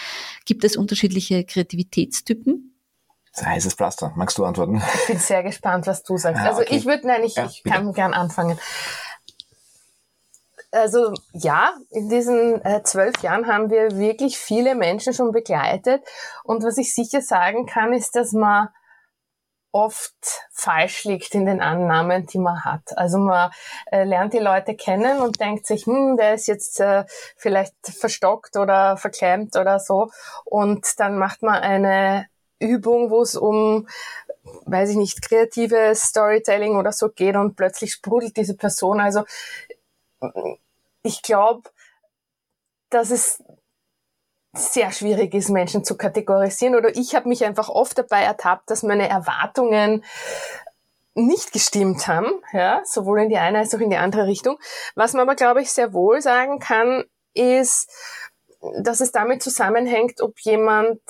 Gibt 0.45 0.63
es 0.63 0.75
unterschiedliche 0.75 1.43
Kreativitätstypen? 1.43 2.73
Das 3.31 3.41
ist 3.41 3.47
ein 3.47 3.53
heißes 3.53 3.73
Pflaster. 3.75 4.12
Magst 4.15 4.39
du 4.39 4.45
antworten? 4.45 4.81
Ich 5.01 5.07
bin 5.07 5.19
sehr 5.19 5.43
gespannt, 5.43 5.86
was 5.86 6.01
du 6.01 6.17
sagst. 6.17 6.41
Ah, 6.41 6.47
also 6.47 6.62
okay. 6.62 6.75
ich 6.75 6.86
würde, 6.88 7.05
nein, 7.05 7.23
ich, 7.23 7.36
Ja, 7.36 7.45
ich 7.45 7.62
bitte. 7.62 7.75
kann 7.75 7.93
gern 7.93 8.13
anfangen. 8.15 8.57
Also 10.71 11.13
ja, 11.33 11.73
in 11.91 12.10
diesen 12.10 12.60
äh, 12.65 12.81
zwölf 12.83 13.21
Jahren 13.21 13.45
haben 13.45 13.69
wir 13.69 13.97
wirklich 13.97 14.38
viele 14.39 14.73
Menschen 14.73 15.13
schon 15.13 15.31
begleitet. 15.31 16.01
Und 16.43 16.63
was 16.63 16.77
ich 16.77 16.93
sicher 16.93 17.21
sagen 17.21 17.67
kann, 17.67 17.93
ist, 17.93 18.15
dass 18.15 18.33
man 18.33 18.69
oft 19.71 20.15
falsch 20.51 21.03
liegt 21.03 21.36
in 21.36 21.45
den 21.45 21.62
Annahmen, 21.62 22.25
die 22.25 22.39
man 22.39 22.63
hat. 22.63 22.97
Also 22.97 23.17
man 23.17 23.51
äh, 23.91 24.03
lernt 24.03 24.34
die 24.34 24.39
Leute 24.39 24.75
kennen 24.75 25.19
und 25.19 25.39
denkt 25.39 25.65
sich, 25.65 25.86
hm, 25.86 26.17
der 26.17 26.34
ist 26.34 26.47
jetzt 26.47 26.80
äh, 26.80 27.06
vielleicht 27.36 27.75
verstockt 27.84 28.56
oder 28.58 28.97
verklemmt 28.97 29.56
oder 29.56 29.80
so. 29.80 30.10
Und 30.45 30.99
dann 30.99 31.17
macht 31.17 31.43
man 31.43 31.56
eine 31.62 32.27
Übung, 32.60 33.12
wo 33.12 33.21
es 33.21 33.36
um, 33.36 33.88
weiß 34.65 34.91
ich 34.91 34.95
nicht, 34.95 35.21
kreatives 35.21 36.01
Storytelling 36.01 36.75
oder 36.75 36.91
so 36.91 37.10
geht 37.10 37.36
und 37.36 37.56
plötzlich 37.56 37.93
sprudelt 37.93 38.36
diese 38.38 38.56
Person. 38.56 38.99
Also 38.99 39.25
ich 41.03 41.21
glaube, 41.21 41.69
dass 42.89 43.12
es 43.12 43.43
sehr 44.58 44.91
schwierig 44.91 45.34
ist, 45.34 45.50
Menschen 45.50 45.84
zu 45.84 45.98
kategorisieren. 45.98 46.76
Oder 46.76 46.96
ich 46.96 47.15
habe 47.15 47.30
mich 47.30 47.46
einfach 47.46 47.70
oft 47.70 47.98
dabei 47.98 48.24
ertappt, 48.24 48.70
dass 48.70 48.84
meine 48.84 49.10
Erwartungen 49.10 50.04
nicht 51.13 51.52
gestimmt 51.52 52.08
haben, 52.08 52.30
ja, 52.54 52.82
sowohl 52.86 53.22
in 53.24 53.30
die 53.30 53.38
eine 53.38 53.60
als 53.60 53.74
auch 53.74 53.80
in 53.80 53.89
die 53.89 53.98
andere 53.98 54.28
Richtung. 54.28 54.60
Was 54.96 55.13
man 55.13 55.24
aber, 55.24 55.36
glaube 55.36 55.62
ich, 55.62 55.72
sehr 55.72 55.93
wohl 55.93 56.22
sagen 56.22 56.60
kann, 56.60 57.06
ist, 57.34 57.89
dass 58.82 59.00
es 59.00 59.12
damit 59.12 59.41
zusammenhängt, 59.41 60.22
ob 60.22 60.39
jemand 60.39 61.02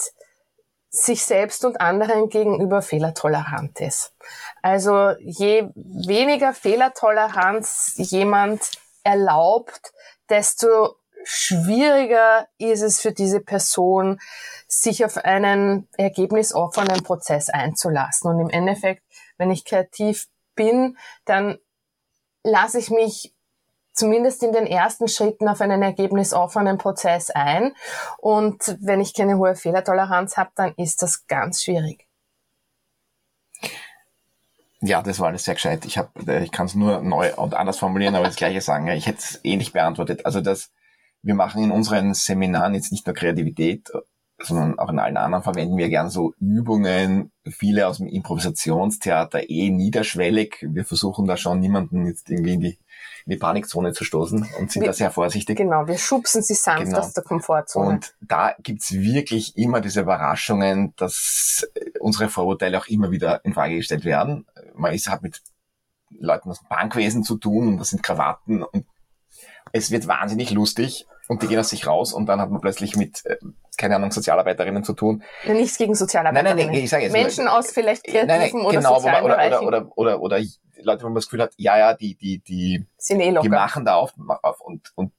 sich 0.89 1.23
selbst 1.23 1.65
und 1.65 1.81
anderen 1.81 2.29
gegenüber 2.29 2.81
fehlertolerant 2.81 3.81
ist. 3.81 4.13
Also 4.61 5.11
je 5.19 5.69
weniger 5.75 6.53
Fehlertoleranz 6.53 7.93
jemand 7.97 8.71
erlaubt, 9.03 9.93
desto 10.29 10.95
schwieriger 11.27 12.47
ist 12.57 12.81
es 12.81 13.01
für 13.01 13.11
diese 13.11 13.39
Person, 13.41 14.19
sich 14.67 15.03
auf 15.03 15.17
einen 15.17 15.87
ergebnisoffenen 15.97 17.03
Prozess 17.03 17.49
einzulassen. 17.49 18.31
Und 18.31 18.39
im 18.39 18.49
Endeffekt, 18.49 19.03
wenn 19.37 19.51
ich 19.51 19.65
kreativ 19.65 20.27
bin, 20.55 20.97
dann 21.25 21.57
lasse 22.43 22.79
ich 22.79 22.89
mich 22.89 23.33
zumindest 23.93 24.43
in 24.43 24.53
den 24.53 24.67
ersten 24.67 25.07
Schritten 25.07 25.47
auf 25.47 25.59
einen 25.59 25.81
ergebnisoffenen 25.81 26.77
Prozess 26.77 27.29
ein. 27.29 27.75
Und 28.19 28.77
wenn 28.79 29.01
ich 29.01 29.13
keine 29.13 29.37
hohe 29.37 29.55
Fehlertoleranz 29.55 30.37
habe, 30.37 30.51
dann 30.55 30.73
ist 30.77 31.01
das 31.01 31.27
ganz 31.27 31.63
schwierig. 31.63 32.07
Ja, 34.79 35.01
das 35.01 35.19
war 35.19 35.27
alles 35.27 35.43
sehr 35.43 35.55
gescheit. 35.55 35.85
Ich 35.85 35.97
äh, 35.97 36.43
ich 36.43 36.51
kann 36.51 36.67
es 36.67 36.75
nur 36.75 37.01
neu 37.01 37.33
und 37.35 37.55
anders 37.55 37.79
formulieren, 37.79 38.15
aber 38.15 38.25
das 38.25 38.35
Gleiche 38.35 38.61
sagen. 38.61 38.87
Ich 38.89 39.07
hätte 39.07 39.19
es 39.19 39.39
ähnlich 39.43 39.73
beantwortet. 39.73 40.25
Also 40.25 40.39
das, 40.39 40.71
wir 41.21 41.35
machen 41.35 41.63
in 41.63 41.71
unseren 41.71 42.13
Seminaren 42.13 42.73
jetzt 42.73 42.91
nicht 42.91 43.05
nur 43.05 43.15
Kreativität, 43.15 43.89
sondern 44.39 44.77
auch 44.77 44.89
in 44.89 44.99
allen 44.99 45.17
anderen 45.17 45.43
verwenden 45.43 45.77
wir 45.77 45.89
gern 45.89 46.09
so 46.11 46.33
Übungen, 46.39 47.31
viele 47.49 47.87
aus 47.87 47.97
dem 47.97 48.07
Improvisationstheater, 48.07 49.49
eh 49.49 49.69
niederschwellig. 49.71 50.57
Wir 50.69 50.85
versuchen 50.85 51.25
da 51.25 51.37
schon 51.37 51.59
niemanden 51.59 52.05
jetzt 52.05 52.29
irgendwie 52.29 52.53
in 52.53 52.61
die, 52.61 52.77
in 53.25 53.31
die 53.31 53.37
Panikzone 53.37 53.93
zu 53.93 54.03
stoßen 54.03 54.47
und 54.59 54.71
sind 54.71 54.83
Wir- 54.83 54.89
da 54.89 54.93
sehr 54.93 55.09
vorsichtig. 55.11 55.57
Genau, 55.57 55.87
wir 55.87 55.97
schubsen 55.97 56.43
sie 56.43 56.53
sanft 56.53 56.85
Genau. 56.85 56.99
aus 56.99 57.13
der 57.13 57.23
Komfortzone. 57.23 57.87
Und 57.89 58.15
da 58.21 58.53
gibt's 58.61 58.93
wirklich 58.93 59.57
immer 59.57 59.81
diese 59.81 60.01
Überraschungen, 60.01 60.93
dass 60.97 61.67
unsere 61.99 62.29
Vorurteile 62.29 62.77
auch 62.79 62.87
immer 62.87 63.09
wieder 63.09 63.43
in 63.43 63.53
Frage 63.53 63.75
gestellt 63.77 64.05
werden. 64.05 64.45
Man 64.75 64.93
ist, 64.93 65.09
hat 65.09 65.23
mit 65.23 65.41
Leuten 66.11 66.51
aus 66.51 66.59
dem 66.59 66.67
Bankwesen 66.69 67.23
zu 67.23 67.37
tun 67.37 67.67
und 67.69 67.77
das 67.79 67.89
sind 67.89 68.03
Krawatten 68.03 68.61
und 68.63 68.85
es 69.77 69.91
wird 69.91 70.07
wahnsinnig 70.07 70.51
lustig 70.51 71.07
und 71.27 71.41
die 71.41 71.47
gehen 71.47 71.59
aus 71.59 71.69
sich 71.69 71.87
raus 71.87 72.13
und 72.13 72.27
dann 72.27 72.39
hat 72.41 72.49
man 72.49 72.61
plötzlich 72.61 72.95
mit, 72.95 73.25
äh, 73.25 73.37
keine 73.77 73.95
Ahnung, 73.95 74.11
Sozialarbeiterinnen 74.11 74.83
zu 74.83 74.93
tun. 74.93 75.23
Nichts 75.45 75.77
gegen 75.77 75.95
Sozialarbeiterinnen. 75.95 76.57
Nein, 76.57 76.65
nein, 76.67 76.75
nein, 76.75 76.83
ich 76.83 76.89
sage 76.89 77.03
jetzt 77.03 77.13
Menschen 77.13 77.47
aus 77.47 77.71
vielleicht 77.71 78.03
kreativen 78.03 78.27
Nein, 78.27 78.51
nein, 78.53 78.61
oder 78.61 78.77
genau, 78.77 78.95
sozialen 78.95 79.25
oder, 79.25 79.35
Bereichen 79.35 79.67
oder, 79.67 79.91
oder, 79.95 80.21
oder, 80.21 80.37
oder 80.37 80.45
Leute, 80.81 81.03
wo 81.03 81.07
man 81.07 81.15
das 81.15 81.25
Gefühl 81.25 81.41
hat, 81.41 81.53
ja, 81.57 81.77
ja, 81.77 81.93
die, 81.93 82.15
die, 82.15 82.39
die, 82.39 82.85
sind 82.97 83.19
eh 83.19 83.33
die 83.41 83.49
machen 83.49 83.85
da 83.85 83.95
auf, 83.95 84.13
auf 84.41 84.61
und, 84.61 84.91
und 84.95 85.11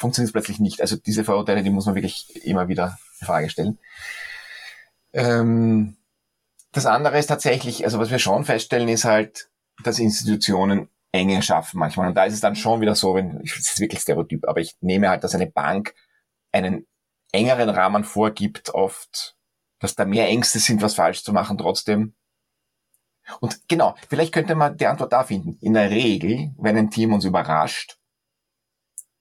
funktioniert 0.00 0.28
es 0.28 0.32
plötzlich 0.32 0.58
nicht. 0.58 0.80
Also 0.80 0.96
diese 0.96 1.24
Vorurteile, 1.24 1.62
die 1.62 1.70
muss 1.70 1.86
man 1.86 1.94
wirklich 1.94 2.44
immer 2.44 2.68
wieder 2.68 2.98
in 3.20 3.26
Frage 3.26 3.50
stellen. 3.50 3.78
Ähm, 5.12 5.96
das 6.72 6.86
andere 6.86 7.18
ist 7.18 7.26
tatsächlich, 7.26 7.84
also 7.84 7.98
was 7.98 8.10
wir 8.10 8.18
schon 8.18 8.44
feststellen, 8.44 8.88
ist 8.88 9.04
halt, 9.04 9.50
dass 9.84 9.98
Institutionen 9.98 10.88
Enge 11.12 11.42
schaffen 11.42 11.78
manchmal. 11.78 12.08
Und 12.08 12.14
da 12.14 12.24
ist 12.24 12.34
es 12.34 12.40
dann 12.40 12.56
schon 12.56 12.80
wieder 12.80 12.94
so, 12.94 13.14
wenn, 13.14 13.40
es 13.44 13.56
ist 13.56 13.80
wirklich 13.80 14.00
Stereotyp, 14.00 14.46
aber 14.48 14.60
ich 14.60 14.76
nehme 14.80 15.08
halt, 15.08 15.24
dass 15.24 15.34
eine 15.34 15.46
Bank 15.48 15.94
einen 16.52 16.86
engeren 17.32 17.68
Rahmen 17.68 18.04
vorgibt, 18.04 18.70
oft, 18.74 19.36
dass 19.78 19.94
da 19.94 20.04
mehr 20.04 20.28
Ängste 20.28 20.58
sind, 20.58 20.82
was 20.82 20.94
falsch 20.94 21.22
zu 21.24 21.32
machen 21.32 21.58
trotzdem. 21.58 22.14
Und 23.40 23.68
genau, 23.68 23.94
vielleicht 24.08 24.32
könnte 24.32 24.54
man 24.54 24.76
die 24.76 24.86
Antwort 24.86 25.12
da 25.12 25.22
finden. 25.24 25.56
In 25.60 25.74
der 25.74 25.90
Regel, 25.90 26.52
wenn 26.58 26.76
ein 26.76 26.90
Team 26.90 27.12
uns 27.12 27.24
überrascht, 27.24 27.98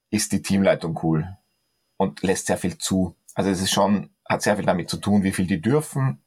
ist 0.09 0.31
die 0.31 0.41
Teamleitung 0.41 0.99
cool 1.03 1.37
und 1.97 2.23
lässt 2.23 2.47
sehr 2.47 2.57
viel 2.57 2.77
zu. 2.77 3.15
Also 3.35 3.51
es 3.51 3.61
ist 3.61 3.71
schon, 3.71 4.09
hat 4.27 4.41
sehr 4.41 4.55
viel 4.55 4.65
damit 4.65 4.89
zu 4.89 4.97
tun, 4.97 5.23
wie 5.23 5.31
viel 5.31 5.45
die 5.45 5.61
dürfen, 5.61 6.23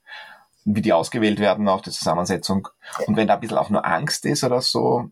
wie 0.65 0.83
die 0.83 0.93
ausgewählt 0.93 1.41
werden, 1.41 1.69
auch 1.69 1.81
die 1.81 1.91
Zusammensetzung. 1.91 2.69
Und 3.07 3.17
wenn 3.17 3.27
da 3.27 3.35
ein 3.35 3.41
bisschen 3.41 3.59
auch 3.59 3.71
nur 3.71 3.85
Angst 3.85 4.25
ist 4.27 4.45
oder 4.45 4.61
so, 4.61 5.11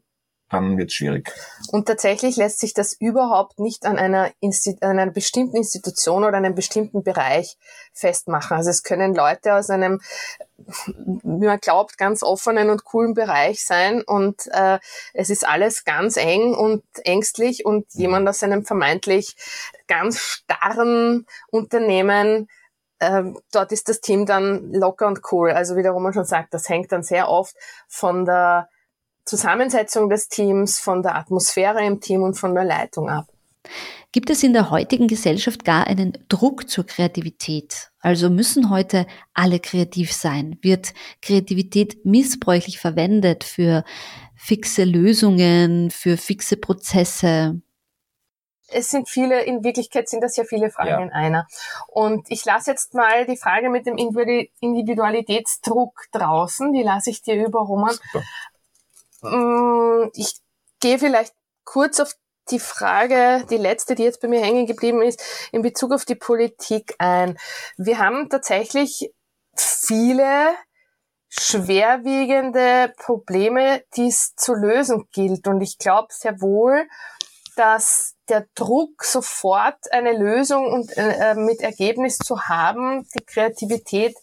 dann 0.50 0.76
wird 0.76 0.90
es 0.90 0.94
schwierig. 0.94 1.32
Und 1.70 1.86
tatsächlich 1.86 2.36
lässt 2.36 2.58
sich 2.60 2.74
das 2.74 2.92
überhaupt 2.92 3.58
nicht 3.58 3.86
an 3.86 3.96
einer, 3.98 4.30
Insti 4.40 4.76
an 4.80 4.98
einer 4.98 5.12
bestimmten 5.12 5.56
Institution 5.56 6.24
oder 6.24 6.36
einem 6.36 6.54
bestimmten 6.54 7.02
Bereich 7.02 7.56
festmachen. 7.92 8.56
Also 8.56 8.70
es 8.70 8.82
können 8.82 9.14
Leute 9.14 9.54
aus 9.54 9.70
einem, 9.70 10.00
wie 10.56 11.46
man 11.46 11.60
glaubt, 11.60 11.98
ganz 11.98 12.22
offenen 12.22 12.68
und 12.68 12.84
coolen 12.84 13.14
Bereich 13.14 13.64
sein 13.64 14.02
und 14.02 14.46
äh, 14.52 14.78
es 15.14 15.30
ist 15.30 15.46
alles 15.46 15.84
ganz 15.84 16.16
eng 16.16 16.54
und 16.54 16.82
ängstlich 17.04 17.64
und 17.64 17.86
jemand 17.94 18.28
aus 18.28 18.42
einem 18.42 18.64
vermeintlich 18.64 19.36
ganz 19.86 20.18
starren 20.18 21.26
Unternehmen 21.50 22.48
ähm, 23.02 23.38
dort 23.50 23.72
ist 23.72 23.88
das 23.88 24.02
Team 24.02 24.26
dann 24.26 24.74
locker 24.74 25.06
und 25.06 25.20
cool. 25.32 25.52
Also 25.52 25.74
wie 25.74 25.82
der 25.82 25.92
Roman 25.92 26.12
schon 26.12 26.26
sagt, 26.26 26.52
das 26.52 26.68
hängt 26.68 26.92
dann 26.92 27.02
sehr 27.02 27.30
oft 27.30 27.56
von 27.88 28.26
der 28.26 28.68
Zusammensetzung 29.24 30.09
des 30.09 30.28
Teams, 30.28 30.78
von 30.78 31.02
der 31.02 31.14
Atmosphäre 31.16 31.85
im 31.85 32.00
Team 32.00 32.22
und 32.22 32.35
von 32.35 32.54
der 32.54 32.64
Leitung 32.64 33.09
ab. 33.09 33.26
Gibt 34.12 34.30
es 34.30 34.42
in 34.42 34.52
der 34.52 34.70
heutigen 34.70 35.06
Gesellschaft 35.06 35.64
gar 35.64 35.87
einen 35.87 36.18
Druck 36.28 36.68
zur 36.68 36.85
Kreativität? 36.85 37.90
Also 38.00 38.28
müssen 38.28 38.70
heute 38.70 39.06
alle 39.35 39.61
kreativ 39.61 40.12
sein? 40.12 40.59
Wird 40.62 40.94
Kreativität 41.22 42.04
missbräuchlich 42.04 42.80
verwendet 42.80 43.44
für 43.44 43.85
fixe 44.35 44.85
Lösungen, 44.85 45.90
für 45.90 46.16
fixe 46.16 46.56
Prozesse? 46.56 47.61
Es 48.72 48.90
sind 48.90 49.09
viele, 49.09 49.42
in 49.42 49.62
Wirklichkeit 49.64 50.09
sind 50.09 50.22
das 50.22 50.37
ja 50.37 50.44
viele 50.44 50.70
Fragen 50.70 50.88
Ja. 50.88 51.02
in 51.02 51.11
einer. 51.12 51.46
Und 51.88 52.30
ich 52.30 52.44
lasse 52.44 52.70
jetzt 52.70 52.94
mal 52.94 53.26
die 53.26 53.37
Frage 53.37 53.68
mit 53.68 53.87
dem 53.87 53.96
Individu- 53.96 54.48
Individualitätsdruck 54.61 56.06
draußen, 56.12 56.72
die 56.72 56.83
lasse 56.83 57.11
ich 57.11 57.22
dir 57.22 57.35
über, 57.35 57.61
Roman. 57.61 57.94
Super. 57.94 58.24
Mm, 59.22 60.11
Ich 60.14 60.40
gehe 60.80 60.98
vielleicht 60.98 61.35
kurz 61.64 62.00
auf 62.00 62.14
die 62.50 62.59
Frage, 62.59 63.46
die 63.50 63.56
letzte, 63.56 63.94
die 63.94 64.02
jetzt 64.02 64.20
bei 64.20 64.28
mir 64.28 64.40
hängen 64.40 64.66
geblieben 64.66 65.02
ist, 65.02 65.22
in 65.52 65.62
Bezug 65.62 65.92
auf 65.92 66.04
die 66.04 66.14
Politik 66.14 66.94
ein. 66.98 67.38
Wir 67.76 67.98
haben 67.98 68.28
tatsächlich 68.28 69.12
viele 69.56 70.54
schwerwiegende 71.28 72.92
Probleme, 72.96 73.85
die 73.96 74.09
es 74.09 74.35
zu 74.35 74.54
lösen 74.54 75.09
gilt. 75.12 75.46
Und 75.46 75.61
ich 75.61 75.78
glaube 75.78 76.09
sehr 76.11 76.40
wohl, 76.40 76.88
dass 77.56 78.16
der 78.28 78.46
Druck, 78.54 79.04
sofort 79.04 79.92
eine 79.92 80.16
Lösung 80.16 80.72
und 80.72 80.96
äh, 80.96 81.35
mit 81.35 81.61
Ergebnis 81.61 82.18
zu 82.18 82.42
haben, 82.42 83.06
die 83.14 83.24
Kreativität 83.24 84.16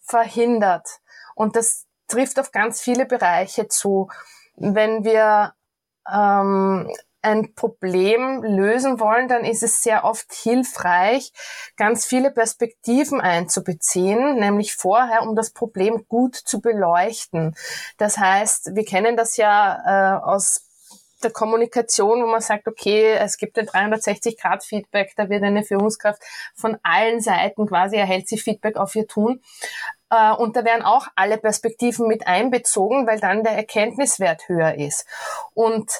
verhindert. 0.00 0.86
Und 1.34 1.56
das 1.56 1.86
trifft 2.06 2.38
auf 2.38 2.52
ganz 2.52 2.80
viele 2.80 3.06
Bereiche 3.06 3.68
zu. 3.68 4.08
Wenn 4.56 5.04
wir 5.04 5.54
ähm, 6.12 6.88
ein 7.22 7.54
Problem 7.54 8.42
lösen 8.42 8.98
wollen, 8.98 9.28
dann 9.28 9.44
ist 9.44 9.62
es 9.62 9.82
sehr 9.82 10.04
oft 10.04 10.32
hilfreich, 10.32 11.32
ganz 11.76 12.04
viele 12.04 12.32
Perspektiven 12.32 13.20
einzubeziehen, 13.20 14.36
nämlich 14.40 14.74
vorher, 14.74 15.22
um 15.22 15.36
das 15.36 15.50
Problem 15.50 16.04
gut 16.08 16.34
zu 16.34 16.60
beleuchten. 16.60 17.54
Das 17.96 18.18
heißt, 18.18 18.74
wir 18.74 18.84
kennen 18.84 19.16
das 19.16 19.36
ja 19.36 20.18
äh, 20.18 20.24
aus 20.24 20.68
der 21.22 21.30
Kommunikation, 21.30 22.22
wo 22.22 22.26
man 22.26 22.40
sagt, 22.40 22.66
okay, 22.66 23.12
es 23.12 23.36
gibt 23.36 23.56
ein 23.56 23.66
360-Grad-Feedback, 23.66 25.12
da 25.16 25.28
wird 25.28 25.44
eine 25.44 25.62
Führungskraft 25.62 26.20
von 26.56 26.76
allen 26.82 27.20
Seiten 27.20 27.66
quasi 27.66 27.96
erhält 27.96 28.28
sie 28.28 28.38
Feedback 28.38 28.76
auf 28.76 28.96
ihr 28.96 29.06
Tun. 29.06 29.40
Äh, 30.12 30.32
und 30.32 30.56
da 30.56 30.64
werden 30.64 30.82
auch 30.82 31.08
alle 31.16 31.38
Perspektiven 31.38 32.06
mit 32.06 32.26
einbezogen, 32.26 33.06
weil 33.06 33.18
dann 33.18 33.42
der 33.42 33.52
Erkenntniswert 33.52 34.46
höher 34.48 34.74
ist. 34.74 35.06
Und 35.54 35.90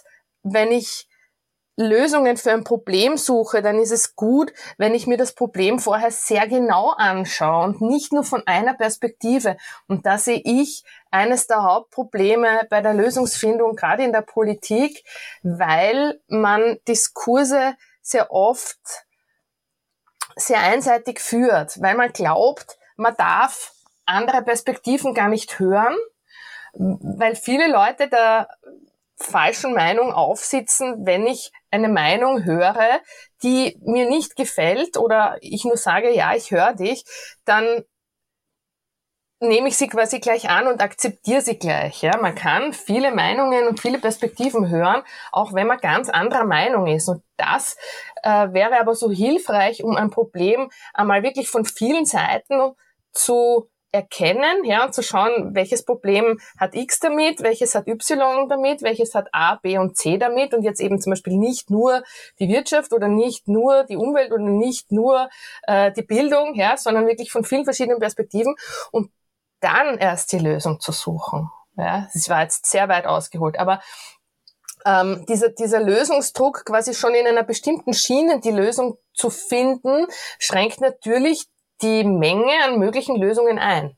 wenn 0.43 0.71
ich 0.71 1.09
Lösungen 1.79 2.37
für 2.37 2.53
ein 2.53 2.65
Problem 2.65 3.17
suche, 3.17 3.63
dann 3.63 3.79
ist 3.79 3.93
es 3.93 4.15
gut, 4.15 4.53
wenn 4.77 4.95
ich 4.95 5.07
mir 5.07 5.17
das 5.17 5.35
Problem 5.35 5.79
vorher 5.79 6.11
sehr 6.11 6.47
genau 6.47 6.91
anschaue 6.91 7.65
und 7.65 7.81
nicht 7.81 8.13
nur 8.13 8.25
von 8.25 8.47
einer 8.47 8.75
Perspektive. 8.75 9.57
Und 9.89 10.05
da 10.05 10.19
sehe 10.19 10.43
ich 10.45 10.85
eines 11.11 11.47
der 11.47 11.63
Hauptprobleme 11.63 12.67
bei 12.69 12.83
der 12.83 12.93
Lösungsfindung, 12.93 13.75
gerade 13.75 14.05
in 14.05 14.13
der 14.13 14.21
Politik, 14.21 15.03
weil 15.43 16.21
man 16.29 16.79
Diskurse 16.87 17.75
sehr 18.03 18.31
oft 18.31 18.79
sehr 20.37 20.61
einseitig 20.61 21.21
führt, 21.21 21.81
weil 21.81 21.95
man 21.95 22.13
glaubt, 22.13 22.79
man 22.97 23.15
darf 23.17 23.73
andere 24.05 24.43
Perspektiven 24.43 25.15
gar 25.15 25.29
nicht 25.29 25.59
hören, 25.59 25.97
weil 26.75 27.37
viele 27.37 27.71
Leute 27.71 28.09
da 28.09 28.49
falschen 29.17 29.75
Meinung 29.75 30.13
aufsitzen, 30.13 31.07
wenn 31.07 31.27
ich 31.27 31.53
eine 31.71 31.89
Meinung 31.89 32.45
höre, 32.45 33.01
die 33.43 33.79
mir 33.83 34.09
nicht 34.09 34.37
gefällt 34.37 34.97
oder 34.97 35.37
ich 35.41 35.65
nur 35.65 35.77
sage, 35.77 36.15
ja, 36.15 36.35
ich 36.35 36.51
höre 36.51 36.75
dich, 36.75 37.05
dann 37.45 37.85
nehme 39.43 39.69
ich 39.69 39.77
sie 39.77 39.89
quasi 39.89 40.21
gleich 40.21 40.49
an 40.49 40.69
und 40.69 40.81
akzeptiere 40.81 41.41
sie 41.41 41.59
gleich. 41.59 42.03
Ja, 42.03 42.17
man 42.19 42.35
kann 42.35 42.73
viele 42.73 43.13
Meinungen 43.13 43.67
und 43.67 43.81
viele 43.81 43.99
Perspektiven 43.99 44.69
hören, 44.69 45.03
auch 45.33 45.53
wenn 45.53 45.67
man 45.67 45.79
ganz 45.79 46.09
anderer 46.09 46.45
Meinung 46.45 46.87
ist. 46.87 47.09
Und 47.09 47.23
das 47.37 47.77
äh, 48.23 48.53
wäre 48.53 48.79
aber 48.79 48.95
so 48.95 49.11
hilfreich, 49.11 49.83
um 49.83 49.97
ein 49.97 50.11
Problem 50.11 50.71
einmal 50.95 51.25
wirklich 51.25 51.49
von 51.49 51.65
vielen 51.65 52.07
Seiten 52.07 52.73
zu 53.11 53.69
erkennen, 53.93 54.65
ja, 54.65 54.85
und 54.85 54.95
zu 54.95 55.03
schauen, 55.03 55.55
welches 55.55 55.85
Problem 55.85 56.41
hat 56.59 56.75
X 56.75 56.99
damit, 56.99 57.43
welches 57.43 57.75
hat 57.75 57.87
Y 57.87 58.49
damit, 58.49 58.83
welches 58.83 59.15
hat 59.15 59.29
A, 59.33 59.57
B 59.57 59.79
und 59.79 59.97
C 59.97 60.19
damit. 60.19 60.55
Und 60.55 60.63
jetzt 60.63 60.81
eben 60.81 61.01
zum 61.01 61.13
Beispiel 61.13 61.37
nicht 61.37 61.71
nur 61.71 62.03
die 62.41 62.49
Wirtschaft 62.49 62.93
oder 62.93 63.09
nicht 63.09 63.49
nur 63.49 63.85
die 63.85 63.97
Umwelt 63.97 64.33
oder 64.33 64.43
nicht 64.43 64.91
nur 64.91 65.29
äh, 65.65 65.93
die 65.93 66.03
Bildung, 66.03 66.55
ja, 66.55 66.77
sondern 66.77 67.07
wirklich 67.07 67.31
von 67.31 67.45
vielen 67.45 67.65
verschiedenen 67.65 68.01
Perspektiven. 68.01 68.55
Und 68.91 69.11
dann 69.61 69.99
erst 69.99 70.33
die 70.33 70.39
Lösung 70.39 70.81
zu 70.81 70.93
suchen. 70.93 71.51
Ja, 71.77 72.09
das 72.13 72.29
war 72.29 72.43
jetzt 72.43 72.67
sehr 72.67 72.89
weit 72.89 73.07
ausgeholt, 73.07 73.59
aber 73.59 73.81
ähm, 74.85 75.25
dieser, 75.29 75.51
dieser 75.51 75.81
Lösungsdruck, 75.81 76.65
quasi 76.65 76.95
schon 76.95 77.15
in 77.15 77.27
einer 77.27 77.45
bestimmten 77.45 77.95
Schiene 77.95 78.41
die 78.41 78.51
Lösung 78.51 78.99
zu 79.15 79.31
finden, 79.31 80.07
schränkt 80.39 80.81
natürlich 80.81 81.47
die 81.83 82.05
Menge 82.05 82.53
an 82.65 82.79
möglichen 82.79 83.17
Lösungen 83.17 83.59
ein. 83.59 83.97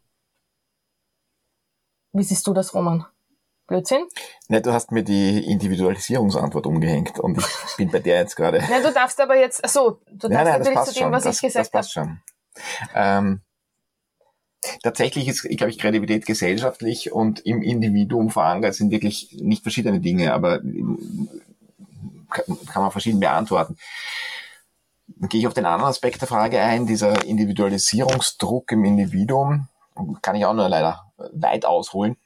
Wie 2.12 2.22
siehst 2.22 2.46
du 2.46 2.54
das, 2.54 2.74
Roman? 2.74 3.06
Blödsinn? 3.66 4.06
Ne, 4.48 4.60
du 4.60 4.72
hast 4.72 4.92
mir 4.92 5.02
die 5.02 5.50
Individualisierungsantwort 5.50 6.66
umgehängt 6.66 7.18
und 7.18 7.38
ich 7.38 7.44
bin 7.76 7.90
bei 7.90 7.98
der 7.98 8.18
jetzt 8.18 8.36
gerade. 8.36 8.58
Nein, 8.58 8.82
du 8.82 8.92
darfst 8.92 9.20
aber 9.20 9.36
jetzt, 9.36 9.66
so, 9.68 10.00
du 10.10 10.28
darfst 10.28 10.44
nein, 10.44 10.58
natürlich 10.58 10.80
zu 10.80 10.94
dem, 10.94 11.02
schon. 11.04 11.12
was 11.12 11.24
das, 11.24 11.36
ich 11.36 11.42
gesagt 11.42 11.66
das 11.66 11.70
passt 11.70 11.96
habe. 11.96 12.08
schon. 12.08 12.20
Ähm, 12.94 13.40
tatsächlich 14.82 15.28
ist, 15.28 15.42
glaube 15.42 15.70
ich, 15.70 15.78
Kreativität 15.78 16.26
gesellschaftlich 16.26 17.12
und 17.12 17.40
im 17.40 17.62
Individuum 17.62 18.30
verankert 18.30 18.74
sind 18.74 18.90
wirklich 18.90 19.36
nicht 19.40 19.62
verschiedene 19.62 20.00
Dinge, 20.00 20.34
aber 20.34 20.60
kann, 22.30 22.44
kann 22.66 22.82
man 22.82 22.90
verschieden 22.90 23.20
beantworten. 23.20 23.76
Dann 25.24 25.30
gehe 25.30 25.40
ich 25.40 25.46
auf 25.46 25.54
den 25.54 25.64
anderen 25.64 25.88
Aspekt 25.88 26.20
der 26.20 26.28
Frage 26.28 26.60
ein, 26.60 26.86
dieser 26.86 27.24
Individualisierungsdruck 27.24 28.70
im 28.72 28.84
Individuum. 28.84 29.68
Kann 30.20 30.36
ich 30.36 30.44
auch 30.44 30.52
nur 30.52 30.68
leider 30.68 31.14
weit 31.32 31.64
ausholen. 31.64 32.18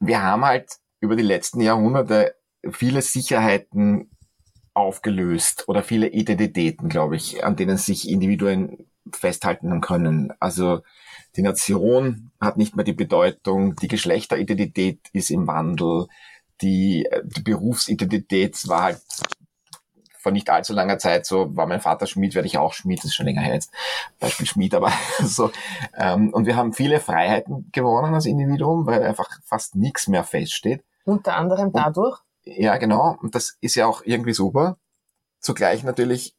Wir 0.00 0.24
haben 0.24 0.44
halt 0.44 0.78
über 0.98 1.14
die 1.14 1.22
letzten 1.22 1.60
Jahrhunderte 1.60 2.34
viele 2.68 3.00
Sicherheiten 3.00 4.10
aufgelöst 4.74 5.68
oder 5.68 5.84
viele 5.84 6.08
Identitäten, 6.08 6.88
glaube 6.88 7.14
ich, 7.14 7.44
an 7.44 7.54
denen 7.54 7.76
sich 7.76 8.08
Individuen 8.08 8.90
festhalten 9.12 9.80
können. 9.80 10.32
Also 10.40 10.80
die 11.36 11.42
Nation 11.42 12.32
hat 12.40 12.56
nicht 12.56 12.74
mehr 12.74 12.84
die 12.84 12.92
Bedeutung, 12.92 13.76
die 13.76 13.86
Geschlechteridentität 13.86 14.98
ist 15.12 15.30
im 15.30 15.46
Wandel, 15.46 16.08
die, 16.60 17.08
die 17.22 17.42
Berufsidentität 17.42 18.66
war 18.66 18.82
halt 18.82 19.02
vor 20.22 20.32
nicht 20.32 20.50
allzu 20.50 20.72
langer 20.72 20.98
Zeit 20.98 21.26
so, 21.26 21.54
war 21.56 21.66
mein 21.66 21.80
Vater 21.80 22.06
Schmied, 22.06 22.34
werde 22.34 22.46
ich 22.46 22.56
auch 22.56 22.72
Schmied, 22.72 22.98
das 22.98 23.06
ist 23.06 23.14
schon 23.14 23.26
länger 23.26 23.42
her 23.42 23.54
jetzt, 23.54 23.72
Beispiel 24.20 24.46
Schmied, 24.46 24.74
aber 24.74 24.92
so. 25.22 25.50
Ähm, 25.96 26.32
und 26.32 26.46
wir 26.46 26.56
haben 26.56 26.72
viele 26.72 27.00
Freiheiten 27.00 27.70
gewonnen 27.72 28.14
als 28.14 28.26
Individuum, 28.26 28.86
weil 28.86 29.02
einfach 29.02 29.28
fast 29.44 29.74
nichts 29.74 30.06
mehr 30.06 30.24
feststeht. 30.24 30.84
Unter 31.04 31.36
anderem 31.36 31.72
dadurch. 31.72 32.20
Und, 32.46 32.56
ja, 32.56 32.76
genau. 32.76 33.16
Und 33.20 33.34
das 33.34 33.56
ist 33.60 33.74
ja 33.74 33.86
auch 33.86 34.02
irgendwie 34.04 34.32
super. 34.32 34.78
Zugleich 35.40 35.82
natürlich 35.82 36.36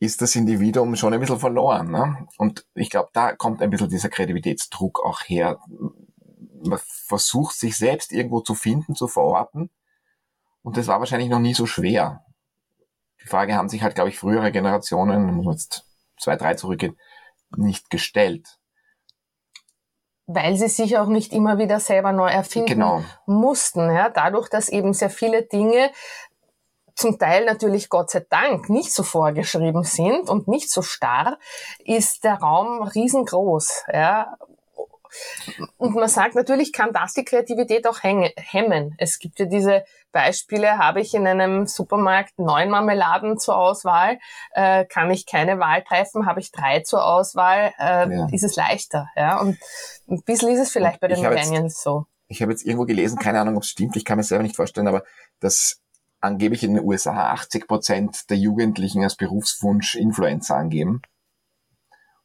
ist 0.00 0.22
das 0.22 0.34
Individuum 0.34 0.96
schon 0.96 1.12
ein 1.12 1.20
bisschen 1.20 1.38
verloren. 1.38 1.90
Ne? 1.90 2.26
Und 2.38 2.66
ich 2.74 2.90
glaube, 2.90 3.10
da 3.12 3.32
kommt 3.36 3.62
ein 3.62 3.70
bisschen 3.70 3.90
dieser 3.90 4.08
Kreativitätsdruck 4.08 5.04
auch 5.04 5.20
her. 5.20 5.60
Man 6.64 6.80
versucht 6.82 7.56
sich 7.56 7.76
selbst 7.76 8.10
irgendwo 8.10 8.40
zu 8.40 8.54
finden, 8.54 8.94
zu 8.94 9.06
verorten. 9.06 9.70
Und 10.62 10.76
das 10.76 10.86
war 10.86 10.98
wahrscheinlich 10.98 11.28
noch 11.28 11.40
nie 11.40 11.54
so 11.54 11.66
schwer. 11.66 12.24
Die 13.22 13.28
Frage 13.28 13.54
haben 13.54 13.68
sich 13.68 13.82
halt, 13.82 13.94
glaube 13.94 14.10
ich, 14.10 14.18
frühere 14.18 14.50
Generationen, 14.52 15.34
muss 15.34 15.44
man 15.44 15.54
jetzt 15.54 15.84
zwei, 16.18 16.36
drei 16.36 16.54
zurückgehen, 16.54 16.98
nicht 17.56 17.90
gestellt. 17.90 18.58
Weil 20.26 20.56
sie 20.56 20.68
sich 20.68 20.98
auch 20.98 21.06
nicht 21.06 21.32
immer 21.32 21.58
wieder 21.58 21.80
selber 21.80 22.12
neu 22.12 22.28
erfinden 22.28 22.66
Genau. 22.68 23.04
mussten. 23.26 23.90
Ja? 23.90 24.08
Dadurch, 24.08 24.48
dass 24.48 24.68
eben 24.68 24.92
sehr 24.94 25.10
viele 25.10 25.42
Dinge 25.42 25.90
zum 26.94 27.18
Teil 27.18 27.44
natürlich 27.44 27.88
Gott 27.88 28.10
sei 28.10 28.24
Dank 28.28 28.68
nicht 28.68 28.92
so 28.92 29.02
vorgeschrieben 29.02 29.82
sind 29.82 30.28
und 30.28 30.46
nicht 30.48 30.70
so 30.70 30.82
starr, 30.82 31.38
ist 31.84 32.24
der 32.24 32.34
Raum 32.34 32.82
riesengroß. 32.82 33.84
Ja? 33.92 34.36
Und 35.76 35.94
man 35.94 36.08
sagt, 36.08 36.34
natürlich 36.34 36.72
kann 36.72 36.92
das 36.92 37.12
die 37.14 37.24
Kreativität 37.24 37.86
auch 37.86 38.00
hemmen. 38.02 38.94
Es 38.98 39.18
gibt 39.18 39.38
ja 39.38 39.46
diese 39.46 39.84
Beispiele, 40.12 40.78
habe 40.78 41.00
ich 41.00 41.14
in 41.14 41.26
einem 41.26 41.66
Supermarkt 41.66 42.38
neun 42.38 42.70
Marmeladen 42.70 43.38
zur 43.38 43.56
Auswahl, 43.56 44.18
äh, 44.52 44.84
kann 44.84 45.10
ich 45.10 45.26
keine 45.26 45.58
Wahl 45.58 45.82
treffen, 45.82 46.26
habe 46.26 46.40
ich 46.40 46.52
drei 46.52 46.80
zur 46.80 47.04
Auswahl, 47.04 47.72
äh, 47.78 48.08
Ja. 48.10 48.26
ist 48.30 48.44
es 48.44 48.56
leichter. 48.56 49.08
Ja? 49.16 49.40
Und 49.40 49.58
ein 50.08 50.22
bisschen 50.22 50.50
ist 50.50 50.60
es 50.60 50.72
vielleicht 50.72 51.00
bei 51.00 51.08
den 51.08 51.20
Millennials 51.20 51.82
so. 51.82 52.06
Ich 52.28 52.40
habe 52.42 52.52
jetzt 52.52 52.64
irgendwo 52.64 52.86
gelesen, 52.86 53.18
keine 53.18 53.40
Ahnung, 53.40 53.56
ob 53.56 53.62
es 53.62 53.68
stimmt, 53.68 53.96
ich 53.96 54.04
kann 54.04 54.16
mir 54.16 54.24
selber 54.24 54.42
nicht 54.42 54.56
vorstellen, 54.56 54.88
aber 54.88 55.02
dass 55.40 55.80
angeblich 56.20 56.62
in 56.62 56.74
den 56.74 56.84
USA 56.84 57.32
80 57.32 57.66
Prozent 57.66 58.30
der 58.30 58.36
Jugendlichen 58.36 59.02
als 59.02 59.16
Berufswunsch 59.16 59.96
Influencer 59.96 60.56
angeben. 60.56 61.02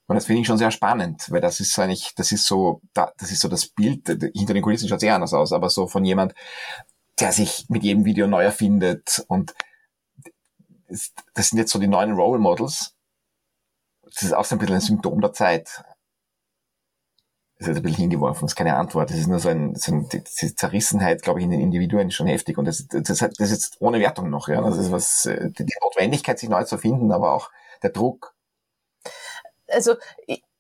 Und 0.08 0.16
das 0.16 0.26
finde 0.26 0.42
ich 0.42 0.48
schon 0.48 0.58
sehr 0.58 0.72
spannend, 0.72 1.26
weil 1.32 1.42
das 1.42 1.60
ist 1.60 1.78
eigentlich, 1.80 2.14
das 2.16 2.32
ist 2.32 2.46
so, 2.46 2.82
da- 2.94 3.12
das 3.18 3.32
ist 3.32 3.42
so 3.42 3.50
das 3.50 3.68
Bild, 3.68 4.08
hinter 4.34 4.54
den 4.54 4.64
Kulissen 4.64 4.88
schaut 4.88 5.02
sehr 5.02 5.16
anders 5.16 5.34
aus, 5.34 5.52
aber 5.54 5.70
so 5.70 5.88
von 5.88 6.06
jemand, 6.06 6.34
der 7.20 7.32
sich 7.34 7.66
mit 7.70 7.84
jedem 7.84 8.06
Video 8.06 8.28
neu 8.28 8.44
erfindet 8.44 9.26
und 9.28 9.54
das 11.34 11.50
sind 11.50 11.60
jetzt 11.60 11.72
so 11.72 11.80
die 11.80 11.88
neuen 11.88 12.14
Role 12.14 12.40
Models. 12.40 12.94
Das 14.06 14.24
ist 14.24 14.34
auch 14.34 14.44
so 14.44 14.56
ein 14.56 14.60
bisschen 14.60 14.76
ein 14.76 14.82
Symptom 14.82 15.22
der 15.22 15.34
Zeit. 15.34 15.84
Das 17.60 17.70
ist 17.70 17.78
ein 17.78 17.82
bisschen 17.84 18.02
hingeworfen, 18.02 18.42
das 18.46 18.52
ist 18.52 18.56
keine 18.56 18.76
Antwort. 18.76 19.10
Das 19.10 19.18
ist 19.18 19.28
nur 19.28 19.40
so 19.40 19.50
ein, 19.50 19.74
so 19.76 19.92
ein 19.92 20.08
diese 20.10 20.56
Zerrissenheit, 20.56 21.24
glaube 21.24 21.40
ich, 21.40 21.44
in 21.46 21.50
den 21.52 21.60
Individuen 21.62 22.12
schon 22.12 22.28
heftig. 22.28 22.58
Und 22.60 22.66
das, 22.66 22.88
das, 22.88 23.06
das 23.06 23.20
ist 23.40 23.52
jetzt 23.52 23.78
ohne 23.82 24.00
Wertung 24.00 24.30
noch, 24.30 24.48
ja. 24.48 24.62
Das 24.62 24.78
ist 24.78 24.92
was, 24.92 25.24
die 25.24 25.66
Notwendigkeit, 25.82 26.38
sich 26.38 26.50
neu 26.50 26.64
zu 26.66 26.78
finden, 26.78 27.12
aber 27.12 27.34
auch 27.34 27.50
der 27.82 27.90
Druck. 27.90 28.36
Also 29.68 29.96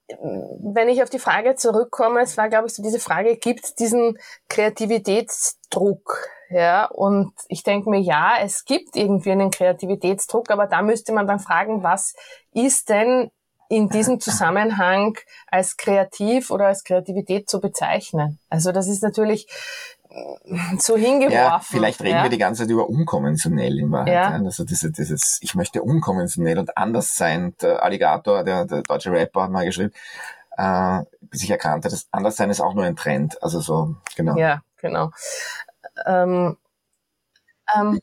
wenn 0.09 0.89
ich 0.89 1.03
auf 1.03 1.09
die 1.09 1.19
Frage 1.19 1.55
zurückkomme, 1.55 2.21
es 2.21 2.37
war, 2.37 2.49
glaube 2.49 2.67
ich, 2.67 2.73
so 2.73 2.81
diese 2.81 2.99
Frage, 2.99 3.35
gibt 3.35 3.65
es 3.65 3.75
diesen 3.75 4.17
Kreativitätsdruck? 4.47 6.29
Ja, 6.49 6.85
und 6.85 7.33
ich 7.49 7.63
denke 7.63 7.89
mir, 7.89 7.99
ja, 7.99 8.37
es 8.41 8.63
gibt 8.63 8.95
irgendwie 8.95 9.31
einen 9.31 9.51
Kreativitätsdruck, 9.51 10.49
aber 10.49 10.67
da 10.67 10.81
müsste 10.81 11.11
man 11.11 11.27
dann 11.27 11.39
fragen, 11.39 11.83
was 11.83 12.13
ist 12.53 12.87
denn 12.87 13.31
in 13.69 13.89
diesem 13.89 14.19
Zusammenhang 14.21 15.17
als 15.47 15.75
kreativ 15.75 16.51
oder 16.51 16.67
als 16.67 16.85
Kreativität 16.85 17.49
zu 17.49 17.59
bezeichnen? 17.59 18.39
Also 18.49 18.71
das 18.71 18.87
ist 18.87 19.03
natürlich 19.03 19.47
so 20.79 20.95
hingeworfen. 20.95 21.33
Ja, 21.33 21.59
vielleicht 21.59 22.01
reden 22.01 22.17
ja. 22.17 22.23
wir 22.23 22.29
die 22.29 22.37
ganze 22.37 22.63
Zeit 22.63 22.71
über 22.71 22.89
unkonventionell 22.89 23.79
in 23.79 23.91
Wahrheit. 23.91 24.13
Ja. 24.13 24.29
Also 24.29 24.63
diese, 24.63 24.91
dieses, 24.91 25.39
ich 25.41 25.55
möchte 25.55 25.81
unkonventionell 25.81 26.59
und 26.59 26.77
anders 26.77 27.15
sein. 27.15 27.55
Der 27.61 27.83
Alligator, 27.83 28.43
der, 28.43 28.65
der 28.65 28.81
deutsche 28.83 29.11
Rapper, 29.11 29.43
hat 29.43 29.51
mal 29.51 29.65
geschrieben, 29.65 29.93
äh, 30.57 31.01
bis 31.21 31.43
ich 31.43 31.51
erkannt 31.51 31.85
habe, 31.85 31.89
das 31.89 32.07
Anderssein 32.11 32.49
ist 32.49 32.61
auch 32.61 32.73
nur 32.73 32.85
ein 32.85 32.95
Trend. 32.95 33.41
Also 33.43 33.59
so, 33.59 33.95
genau. 34.15 34.37
Ja, 34.37 34.61
genau. 34.77 35.11
Ähm, 36.05 36.57
ähm, 37.75 37.99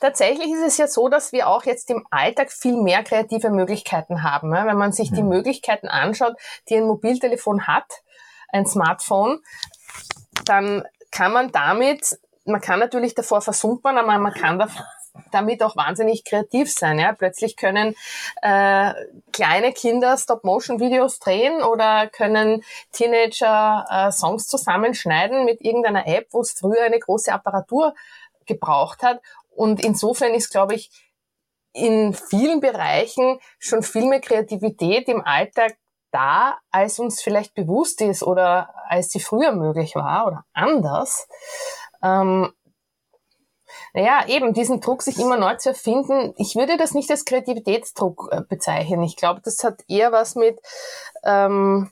tatsächlich 0.00 0.50
ist 0.52 0.64
es 0.64 0.78
ja 0.78 0.86
so, 0.86 1.08
dass 1.08 1.32
wir 1.32 1.48
auch 1.48 1.64
jetzt 1.64 1.90
im 1.90 2.06
Alltag 2.10 2.52
viel 2.52 2.80
mehr 2.80 3.02
kreative 3.02 3.50
Möglichkeiten 3.50 4.22
haben. 4.22 4.50
Ne? 4.50 4.62
Wenn 4.64 4.76
man 4.76 4.92
sich 4.92 5.12
die 5.12 5.22
Möglichkeiten 5.22 5.88
anschaut, 5.88 6.36
die 6.68 6.76
ein 6.76 6.86
Mobiltelefon 6.86 7.66
hat, 7.66 8.02
ein 8.48 8.66
Smartphone, 8.66 9.40
dann 10.44 10.84
kann 11.12 11.32
man 11.32 11.52
damit, 11.52 12.18
man 12.44 12.60
kann 12.60 12.80
natürlich 12.80 13.14
davor 13.14 13.40
versumpern, 13.40 13.98
aber 13.98 14.18
man 14.18 14.32
kann 14.34 14.58
da, 14.58 14.66
damit 15.30 15.62
auch 15.62 15.76
wahnsinnig 15.76 16.24
kreativ 16.24 16.72
sein. 16.72 16.98
Ja? 16.98 17.12
Plötzlich 17.12 17.56
können 17.56 17.94
äh, 18.40 18.92
kleine 19.32 19.72
Kinder 19.72 20.16
Stop-Motion-Videos 20.16 21.20
drehen 21.20 21.62
oder 21.62 22.08
können 22.08 22.64
Teenager 22.92 23.86
äh, 23.88 24.10
Songs 24.10 24.48
zusammenschneiden 24.48 25.44
mit 25.44 25.60
irgendeiner 25.60 26.06
App, 26.08 26.28
wo 26.32 26.40
es 26.40 26.52
früher 26.52 26.82
eine 26.82 26.98
große 26.98 27.32
Apparatur 27.32 27.94
gebraucht 28.46 29.02
hat. 29.02 29.20
Und 29.54 29.84
insofern 29.84 30.34
ist, 30.34 30.50
glaube 30.50 30.74
ich, 30.74 30.90
in 31.74 32.14
vielen 32.14 32.60
Bereichen 32.60 33.38
schon 33.58 33.82
viel 33.82 34.06
mehr 34.06 34.20
Kreativität 34.20 35.08
im 35.08 35.22
Alltag 35.24 35.76
da, 36.12 36.58
als 36.70 36.98
uns 36.98 37.20
vielleicht 37.20 37.54
bewusst 37.54 38.00
ist 38.00 38.22
oder 38.22 38.74
als 38.88 39.10
sie 39.10 39.20
früher 39.20 39.52
möglich 39.52 39.94
war 39.94 40.26
oder 40.26 40.44
anders. 40.52 41.26
Ähm, 42.02 42.52
naja, 43.94 44.24
eben 44.26 44.54
diesen 44.54 44.80
Druck, 44.80 45.02
sich 45.02 45.18
immer 45.18 45.36
neu 45.36 45.56
zu 45.56 45.70
erfinden. 45.70 46.34
Ich 46.36 46.56
würde 46.56 46.76
das 46.76 46.92
nicht 46.92 47.10
als 47.10 47.24
Kreativitätsdruck 47.24 48.28
äh, 48.30 48.42
bezeichnen. 48.42 49.02
Ich 49.02 49.16
glaube, 49.16 49.40
das 49.44 49.62
hat 49.64 49.82
eher 49.88 50.12
was 50.12 50.34
mit 50.34 50.60
ähm, 51.24 51.90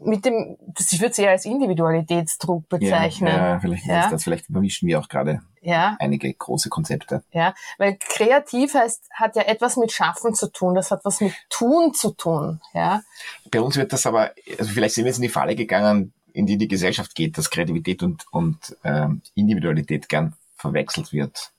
mit 0.00 0.24
dem, 0.24 0.56
ich 0.78 1.00
würde 1.00 1.10
es 1.10 1.18
eher 1.18 1.30
als 1.30 1.44
Individualitätsdruck 1.44 2.68
bezeichnen. 2.68 3.28
Ja, 3.28 3.48
ja 3.48 3.60
vielleicht 3.60 3.86
ja. 3.86 4.10
das, 4.10 4.24
vielleicht 4.24 4.46
vermischen 4.46 4.88
wir 4.88 5.00
auch 5.00 5.08
gerade 5.08 5.42
ja. 5.60 5.96
einige 5.98 6.32
große 6.32 6.68
Konzepte. 6.68 7.22
Ja, 7.32 7.54
weil 7.78 7.96
kreativ 7.98 8.74
heißt, 8.74 9.08
hat 9.12 9.36
ja 9.36 9.42
etwas 9.42 9.76
mit 9.76 9.92
Schaffen 9.92 10.34
zu 10.34 10.50
tun, 10.50 10.74
das 10.74 10.90
hat 10.90 11.04
was 11.04 11.20
mit 11.20 11.34
Tun 11.50 11.94
zu 11.94 12.12
tun, 12.12 12.60
ja. 12.74 13.02
Bei 13.50 13.60
uns 13.60 13.76
wird 13.76 13.92
das 13.92 14.06
aber, 14.06 14.32
also 14.58 14.70
vielleicht 14.72 14.94
sind 14.94 15.04
wir 15.04 15.10
jetzt 15.10 15.18
in 15.18 15.22
die 15.22 15.28
Falle 15.28 15.56
gegangen, 15.56 16.12
in 16.32 16.46
die 16.46 16.58
die 16.58 16.68
Gesellschaft 16.68 17.14
geht, 17.14 17.36
dass 17.36 17.50
Kreativität 17.50 18.02
und, 18.02 18.24
und 18.30 18.76
ähm, 18.84 19.22
Individualität 19.34 20.08
gern 20.08 20.34
verwechselt 20.54 21.12
wird. 21.12 21.52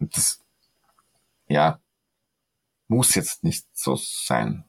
Und 0.00 0.16
das, 0.16 0.40
ja, 1.48 1.78
muss 2.88 3.14
jetzt 3.14 3.44
nicht 3.44 3.66
so 3.72 3.96
sein. 3.96 4.64